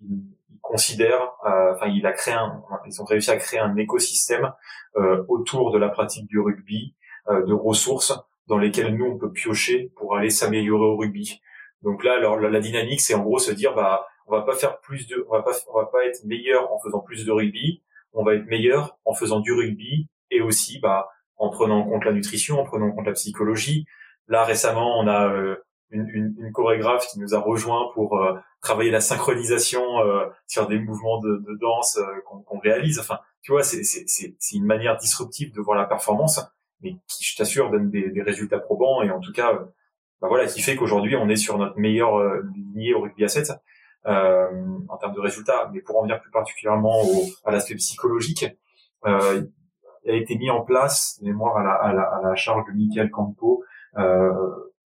[0.49, 4.53] il considère, euh, enfin, il a créé un, ils ont réussi à créer un écosystème
[4.95, 6.95] euh, autour de la pratique du rugby,
[7.29, 8.13] de ressources
[8.47, 11.39] dans lesquelles nous on peut piocher pour aller s'améliorer au rugby.
[11.83, 14.79] Donc là, alors la dynamique, c'est en gros se dire, bah on va pas faire
[14.79, 17.83] plus de, on va pas, on va pas être meilleur en faisant plus de rugby,
[18.13, 22.05] on va être meilleur en faisant du rugby et aussi bah en prenant en compte
[22.05, 23.85] la nutrition, en prenant en compte la psychologie.
[24.27, 25.55] Là récemment, on a euh,
[25.91, 29.81] une, une, une, chorégraphe qui nous a rejoint pour euh, travailler la synchronisation
[30.47, 32.99] sur des mouvements de, de danse qu'on réalise.
[32.99, 33.81] Enfin, tu vois, c'est
[34.53, 36.41] une manière disruptive de voir la performance,
[36.81, 39.53] mais qui, je t'assure, donne des, des, résultats probants et en tout cas,
[40.21, 42.21] bah voilà, qui fait qu'aujourd'hui on est sur notre meilleure
[42.53, 43.51] lignée au rugby à 7
[44.07, 44.47] euh,
[44.89, 45.69] en termes de résultats.
[45.71, 48.45] Mais pour en venir plus particulièrement au, à l'aspect psychologique,
[49.05, 49.43] euh,
[50.05, 52.71] il a été mis en place, mémoire à la, à la, à la charge de
[52.71, 53.63] Michael Campo,
[53.97, 54.31] euh,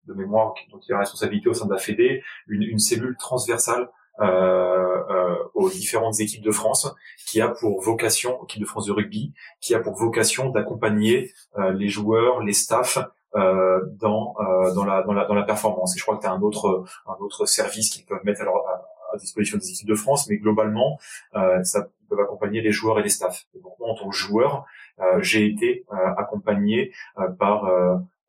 [0.08, 3.90] de mémoire dont il a responsabilité au sein de la Fédé, une, cellule transversale
[4.20, 6.94] euh, euh, aux différentes équipes de France,
[7.28, 11.72] qui a pour vocation, équipe de France de rugby, qui a pour vocation d'accompagner euh,
[11.74, 13.00] les joueurs, les staffs
[13.36, 14.34] dans
[14.74, 15.96] dans la dans la dans la performance.
[15.96, 18.66] Et je crois que tu as un autre un autre service qu'ils peuvent mettre alors
[19.14, 20.98] à disposition des équipes de France, mais globalement,
[21.62, 23.46] ça peut accompagner les joueurs et les staffs.
[23.62, 24.66] Donc moi, en tant que joueur,
[25.20, 25.86] j'ai été
[26.18, 26.92] accompagné
[27.38, 27.70] par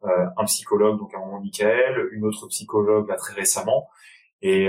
[0.02, 3.88] un psychologue, donc un moment Michael, une autre psychologue là très récemment,
[4.42, 4.68] et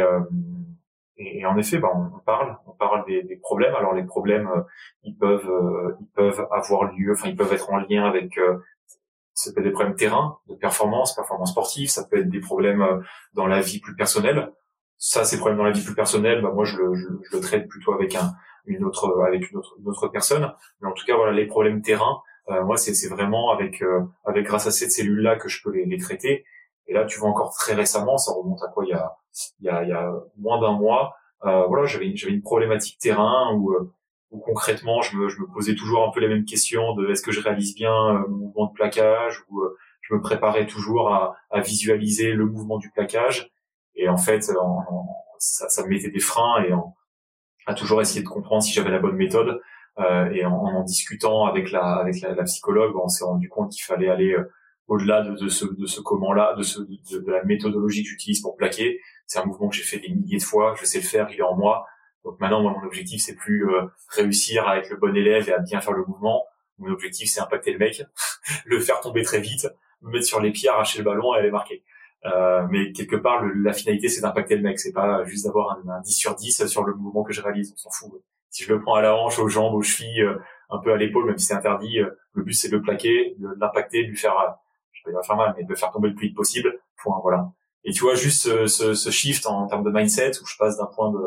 [1.21, 3.75] et, en effet, bah, on parle, on parle des, des problèmes.
[3.75, 4.49] Alors les problèmes,
[5.03, 5.51] ils peuvent,
[5.99, 8.39] ils peuvent avoir lieu, enfin ils peuvent être en lien avec
[9.34, 12.86] ça peut être des problèmes terrain, de performance, performance sportive, ça peut être des problèmes
[13.34, 14.51] dans la vie plus personnelle
[14.99, 17.67] ça, ces problèmes dans la vie plus personnelle, bah, moi, je le, je, le traite
[17.67, 18.34] plutôt avec un,
[18.65, 20.53] une autre, avec une autre, une autre personne.
[20.82, 22.28] Mais en tout cas, voilà, les problèmes terrain, euh,
[22.64, 25.97] moi, c'est, vraiment avec, euh, avec grâce à cette cellule-là que je peux les, les
[25.97, 26.45] traiter.
[26.88, 29.14] Et là, tu vois encore très récemment, ça remonte à quoi Il y a,
[29.60, 31.16] il y a, il y a moins d'un mois.
[31.45, 33.93] Euh, voilà, j'avais, j'avais une problématique terrain où, euh,
[34.32, 37.22] où concrètement, je me, je me posais toujours un peu les mêmes questions de est-ce
[37.22, 39.64] que je réalise bien mon mouvement de plaquage ou
[40.02, 43.52] je me préparais toujours à, à visualiser le mouvement du plaquage
[44.00, 46.95] et en fait, ça, ça, me mettait des freins et en,
[47.66, 49.62] à toujours essayer de comprendre si j'avais la bonne méthode.
[50.00, 53.72] Euh, et en, en, discutant avec la avec la, la psychologue, on s'est rendu compte
[53.72, 54.50] qu'il fallait aller euh,
[54.88, 58.56] au-delà de, de, ce de ce comment-là, de ce de, la méthodologie que j'utilise pour
[58.56, 59.02] plaquer.
[59.28, 61.39] C'est un mouvement que j'ai fait des milliers de fois, je sais le faire, il
[61.39, 61.86] est en moi.
[62.24, 65.60] Donc maintenant, mon objectif c'est plus euh, réussir à être le bon élève et à
[65.60, 66.45] bien faire le mouvement.
[66.78, 68.02] Mon objectif c'est impacter le mec,
[68.66, 69.68] le faire tomber très vite,
[70.02, 71.84] me mettre sur les pieds, arracher le ballon et aller marquer.
[72.26, 74.80] Euh, mais quelque part, la finalité, c'est d'impacter le mec.
[74.80, 77.74] C'est pas juste d'avoir un, un, 10 sur 10 sur le mouvement que je réalise.
[77.74, 78.22] On s'en fout.
[78.50, 80.38] Si je le prends à la hanche, aux jambes, aux chevilles, euh,
[80.70, 83.36] un peu à l'épaule, même si c'est interdit, euh, le but, c'est de le plaquer,
[83.39, 84.34] de l'impacter, de lui faire,
[84.91, 86.80] je vais pas faire mal, mais de le faire tomber le plus vite possible.
[87.02, 87.52] Point, voilà.
[87.84, 90.78] Et tu vois, juste ce, ce, ce shift en, termes de mindset, où je passe
[90.78, 91.18] d'un point de,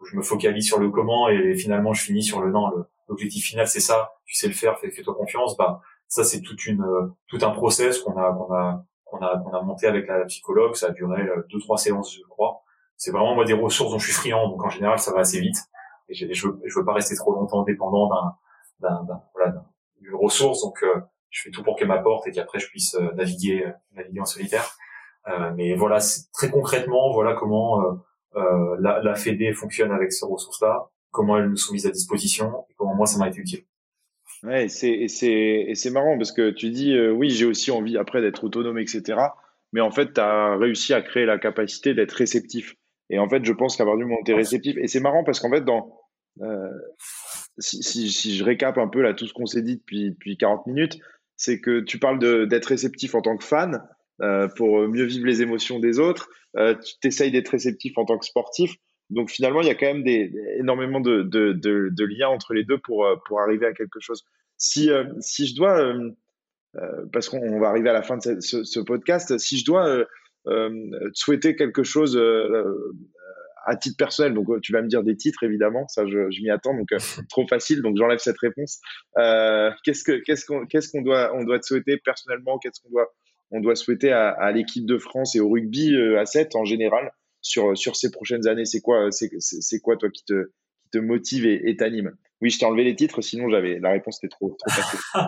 [0.00, 2.70] où je me focalise sur le comment et finalement je finis sur le non,
[3.08, 4.12] l'objectif final, c'est ça.
[4.24, 5.56] Tu sais le faire, fais-toi confiance.
[5.56, 6.84] Bah, ça, c'est toute une,
[7.28, 10.74] tout un process qu'on a, qu'on a, qu'on a, qu'on a monté avec la psychologue.
[10.74, 12.62] Ça a duré euh, deux, trois séances, je crois.
[12.96, 15.40] C'est vraiment moi des ressources dont je suis friand, donc en général ça va assez
[15.40, 15.56] vite.
[16.10, 18.08] Et je, je, veux, je veux pas rester trop longtemps dépendant
[18.80, 19.64] d'un, d'un, voilà,
[20.00, 21.00] d'une ressource, donc euh,
[21.30, 24.76] je fais tout pour qu'elle m'apporte et qu'après je puisse euh, naviguer, naviguer en solitaire.
[25.28, 25.98] Euh, mais voilà,
[26.32, 27.80] très concrètement, voilà comment
[28.36, 32.64] euh, la, la Fédé fonctionne avec ces ressources-là, comment elles nous sont mises à disposition
[32.70, 33.64] et comment moi ça m'a été utile.
[34.42, 38.20] Ouais, c'est c'est c'est marrant parce que tu dis euh, oui, j'ai aussi envie après
[38.20, 39.18] d'être autonome, etc.
[39.72, 42.74] Mais en fait, tu as réussi à créer la capacité d'être réceptif.
[43.10, 45.24] Et en fait, je pense qu'à partir du moment où tu réceptif, et c'est marrant
[45.24, 45.99] parce qu'en fait, dans
[46.42, 46.70] euh,
[47.58, 50.98] si, je récap un peu là tout ce qu'on s'est dit depuis, depuis 40 minutes,
[51.36, 52.18] c'est que tu parles
[52.48, 53.82] d'être réceptif en tant que fan
[54.22, 56.28] euh, pour mieux vivre les émotions des autres.
[56.56, 58.74] Euh, tu t'essayes d'être réceptif en tant que sportif.
[59.10, 60.06] Donc finalement, il y a quand même
[60.58, 64.24] énormément de, liens entre les deux pour, euh, arriver à quelque chose.
[64.56, 68.80] Si, euh, je dois, euh, parce qu'on va arriver à la fin de ce, ce,
[68.80, 70.04] podcast, si je dois
[71.12, 72.16] souhaiter quelque chose
[73.66, 76.50] à titre personnel, donc tu vas me dire des titres évidemment, ça je, je m'y
[76.50, 76.88] attends, donc
[77.28, 78.80] trop facile, donc j'enlève cette réponse.
[79.16, 83.10] qu'est-ce que qu'est-ce qu'on qu'est-ce qu'on doit on doit te souhaiter personnellement, qu'est-ce qu'on doit
[83.50, 87.12] on doit souhaiter à, à l'équipe de France et au rugby à 7 en général
[87.42, 88.64] sur, sur ces prochaines années?
[88.64, 90.50] C'est quoi, c'est, c'est quoi, toi, qui te,
[90.84, 92.12] qui te motive et, t'anime?
[92.40, 95.00] Oui, je t'ai enlevé les titres, sinon j'avais la réponse était trop, trop facile.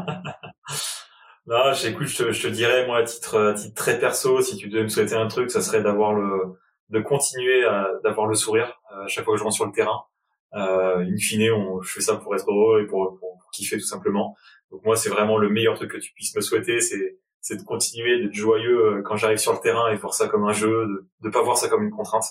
[1.47, 4.57] non, j'écoute, je, te, je te dirais, moi, à titre, à titre très perso, si
[4.57, 6.59] tu devais me souhaiter un truc, ça serait d'avoir le,
[6.91, 10.03] de continuer à, d'avoir le sourire à chaque fois que je rentre sur le terrain.
[10.55, 13.85] Euh, in fine, on, je fais ça pour être heureux et pour, pour, kiffer tout
[13.85, 14.35] simplement.
[14.70, 17.64] Donc moi, c'est vraiment le meilleur truc que tu puisses me souhaiter, c'est c'est de
[17.64, 20.87] continuer d'être joyeux euh, quand j'arrive sur le terrain et voir ça comme un jeu,
[21.20, 22.24] de ne pas voir ça comme une contrainte.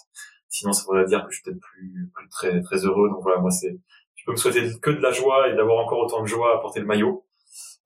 [0.47, 3.09] Sinon, ça voudrait dire que je suis peut-être plus, plus très, très heureux.
[3.09, 3.77] Donc voilà, moi, c'est,
[4.15, 6.59] je peux me souhaiter que de la joie et d'avoir encore autant de joie à
[6.59, 7.25] porter le maillot.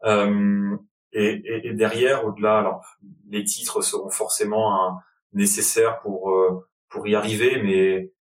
[0.04, 0.78] Euh,
[1.14, 2.82] et, et, et, derrière, au-delà, alors
[3.30, 5.00] les titres seront forcément un,
[5.36, 8.12] nécessaires pour euh, pour y arriver, mais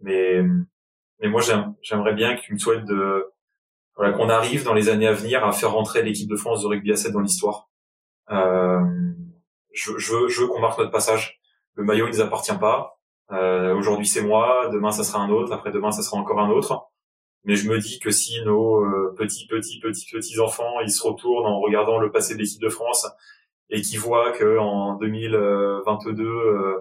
[0.00, 0.42] mais
[1.20, 1.40] mais moi
[1.82, 3.26] j'aimerais bien tu me souhaites de
[3.96, 6.68] voilà, qu'on arrive dans les années à venir à faire rentrer l'équipe de France de
[6.68, 7.68] rugby à 7 dans l'histoire.
[8.30, 8.80] Euh,
[9.72, 11.40] je, je, veux, je veux qu'on marque notre passage.
[11.74, 12.98] Le maillot ne nous appartient pas.
[13.32, 16.50] Euh, Aujourd'hui c'est moi, demain ça sera un autre, après demain ça sera encore un
[16.50, 16.88] autre.
[17.44, 21.02] Mais je me dis que si nos euh, petits petits petits petits enfants ils se
[21.06, 23.06] retournent en regardant le passé de l'équipe de France
[23.70, 26.80] et qui voient que en 2022 euh,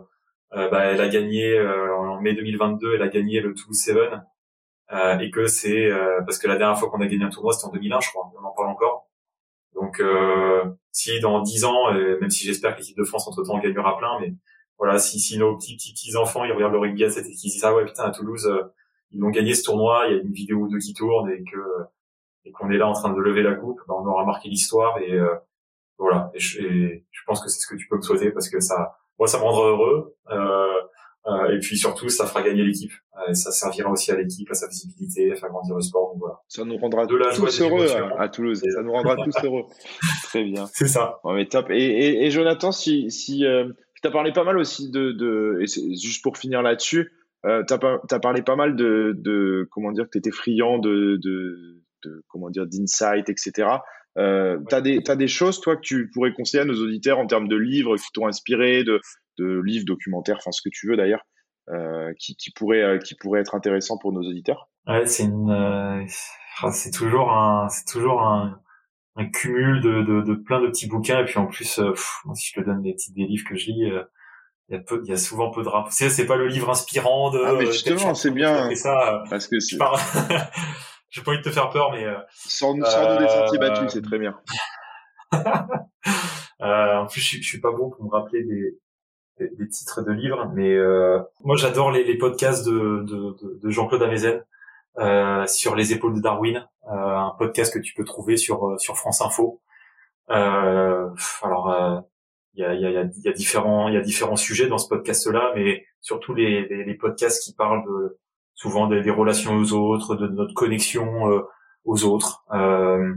[0.54, 4.24] euh, bah, elle a gagné en mai 2022 elle a gagné le Toulouse Seven
[4.94, 7.52] euh, et que c'est euh, parce que la dernière fois qu'on a gagné un tournoi
[7.52, 9.10] c'était en 2001 je crois on en parle encore.
[9.76, 13.60] Donc euh, si dans dix ans même si j'espère que l'équipe de France entre temps
[13.60, 14.34] gagnera plein mais
[14.78, 17.34] voilà si si nos petits petits petits enfants ils regardent le rugby à cette et
[17.34, 18.50] qu'ils disent ah ouais putain à Toulouse
[19.12, 21.44] ils ont gagné ce tournoi il y a une vidéo ou deux qui tourne et
[21.44, 21.60] que
[22.46, 24.98] et qu'on est là en train de lever la coupe ben, on aura marqué l'histoire
[25.00, 25.20] et
[25.98, 28.50] voilà et je, et je pense que c'est ce que tu peux me souhaiter parce
[28.50, 30.82] que ça moi ça me rendra heureux euh,
[31.28, 32.94] euh, et puis surtout, ça fera gagner l'équipe.
[33.18, 36.12] Euh, et ça servira aussi à l'équipe, à sa visibilité, à faire grandir le sport.
[36.14, 36.40] Donc voilà.
[36.48, 37.88] Ça nous rendra de tous heureux
[38.18, 38.64] à, Toulouse.
[38.74, 39.64] Ça nous rendra tous heureux.
[40.24, 40.68] Très bien.
[40.74, 41.20] C'est ça.
[41.24, 41.70] Ouais, mais top.
[41.70, 43.68] Et, et, et Jonathan, si, si euh,
[44.02, 47.12] tu as parlé pas mal aussi de, de et juste pour finir là-dessus,
[47.46, 51.18] euh, tu as, parlé pas mal de, de comment dire que tu étais friand de,
[51.22, 53.68] de, de comment dire d'insight, etc.
[54.18, 57.28] Euh, t'as des t'as des choses toi que tu pourrais conseiller à nos auditeurs en
[57.28, 59.00] termes de livres qui t'ont inspiré, de
[59.38, 61.24] de livres, documentaires, enfin ce que tu veux d'ailleurs,
[61.70, 64.70] euh, qui, qui pourrait euh, qui pourrait être intéressant pour nos auditeurs?
[64.88, 66.04] Ouais, c'est une euh,
[66.64, 68.60] ah, c'est toujours un c'est toujours un,
[69.18, 71.22] un cumul de, de, de, plein de petits bouquins.
[71.22, 71.94] Et puis en plus euh,
[72.34, 73.92] si je te donne des petits des livres que je lis
[74.70, 76.48] il y a peu il y a souvent peu de rap c'est c'est pas le
[76.48, 79.78] livre inspirant de ah mais justement c'est bien ça parce que c'est
[81.18, 84.02] j'ai pas envie de te faire peur mais sans, sans nous des sentiers battus c'est
[84.02, 84.40] très bien
[85.34, 88.78] euh, en plus je, je suis pas bon pour me rappeler des
[89.40, 94.02] des, titres de livres, mais euh, moi j'adore les, les, podcasts de, de, de Jean-Claude
[94.02, 94.44] Amezen
[94.98, 98.78] euh, sur les épaules de Darwin, euh, un podcast que tu peux trouver sur euh,
[98.78, 99.62] sur France Info.
[100.30, 101.10] Euh,
[101.42, 102.04] alors
[102.54, 104.90] il y a, y, a, y, a, différents il y a différents sujets dans ce
[104.90, 108.18] podcast-là, mais surtout les, les, les, podcasts qui parlent de
[108.58, 111.42] souvent des, des, relations aux autres, de notre connexion
[111.86, 112.44] aux autres.
[112.54, 113.16] Euh,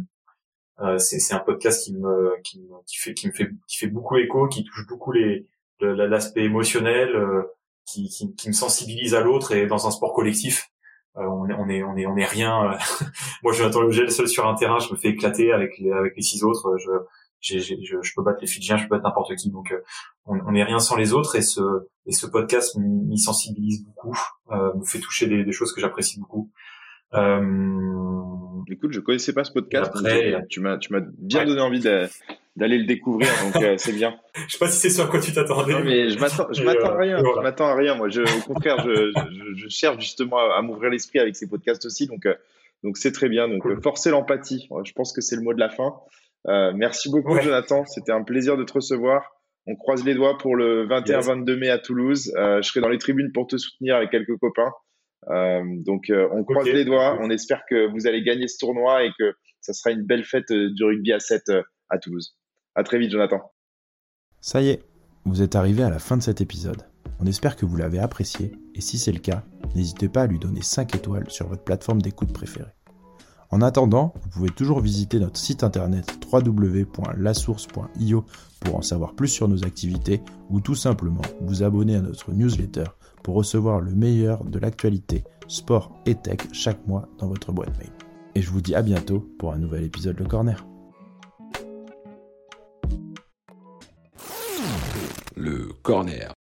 [0.99, 4.17] c'est un podcast qui me, qui me qui fait qui me fait qui fait beaucoup
[4.17, 5.47] écho, qui touche beaucoup les
[5.81, 7.43] l'aspect émotionnel euh,
[7.87, 10.69] qui, qui, qui, me sensibilise à l'autre et dans un sport collectif
[11.17, 13.05] euh, on est on est on est on est rien euh,
[13.43, 16.15] moi je le gel seul sur un terrain je me fais éclater avec les avec
[16.17, 16.91] les six autres je
[17.41, 19.75] je, je peux battre les Fidjiens je peux battre n'importe qui donc
[20.27, 21.61] on, on est rien sans les autres et ce
[22.07, 24.19] et ce podcast m'y sensibilise beaucoup
[24.51, 26.51] me fait toucher des, des choses que j'apprécie beaucoup
[27.15, 27.41] euh...
[28.71, 29.91] Écoute, je connaissais pas ce podcast.
[29.95, 34.17] Après, tu m'as, tu m'as bien donné envie d'aller le découvrir, donc euh, c'est bien.
[34.47, 35.73] je sais pas si c'est sur quoi tu t'attendais.
[35.73, 37.19] Non, mais je m'attends, je m'attends à rien.
[37.19, 37.95] Je m'attends à rien.
[37.97, 41.85] Moi, je, au contraire, je, je, je cherche justement à, m'ouvrir l'esprit avec ces podcasts
[41.85, 42.35] aussi, donc euh,
[42.85, 43.49] donc c'est très bien.
[43.49, 44.69] Donc forcer l'empathie.
[44.85, 45.95] Je pense que c'est le mot de la fin.
[46.49, 47.85] Euh, merci beaucoup, Jonathan.
[47.87, 49.31] C'était un plaisir de te recevoir.
[49.67, 52.33] On croise les doigts pour le 21-22 mai à Toulouse.
[52.37, 54.73] je serai dans les tribunes pour te soutenir avec quelques copains.
[55.29, 59.05] Euh, donc euh, on croise les doigts, on espère que vous allez gagner ce tournoi
[59.05, 61.43] et que ça sera une belle fête euh, du rugby à 7
[61.91, 62.37] à Toulouse.
[62.75, 63.41] À très vite Jonathan.
[64.41, 64.83] Ça y est,
[65.27, 66.87] vous êtes arrivé à la fin de cet épisode.
[67.21, 70.39] On espère que vous l'avez apprécié et si c'est le cas, n'hésitez pas à lui
[70.39, 72.73] donner 5 étoiles sur votre plateforme d'écoute préférée.
[73.53, 78.25] En attendant, vous pouvez toujours visiter notre site internet www.lasource.io
[78.61, 82.85] pour en savoir plus sur nos activités ou tout simplement vous abonner à notre newsletter
[83.25, 87.91] pour recevoir le meilleur de l'actualité sport et tech chaque mois dans votre boîte mail.
[88.37, 90.65] Et je vous dis à bientôt pour un nouvel épisode Le Corner.
[95.35, 96.33] Le Corner.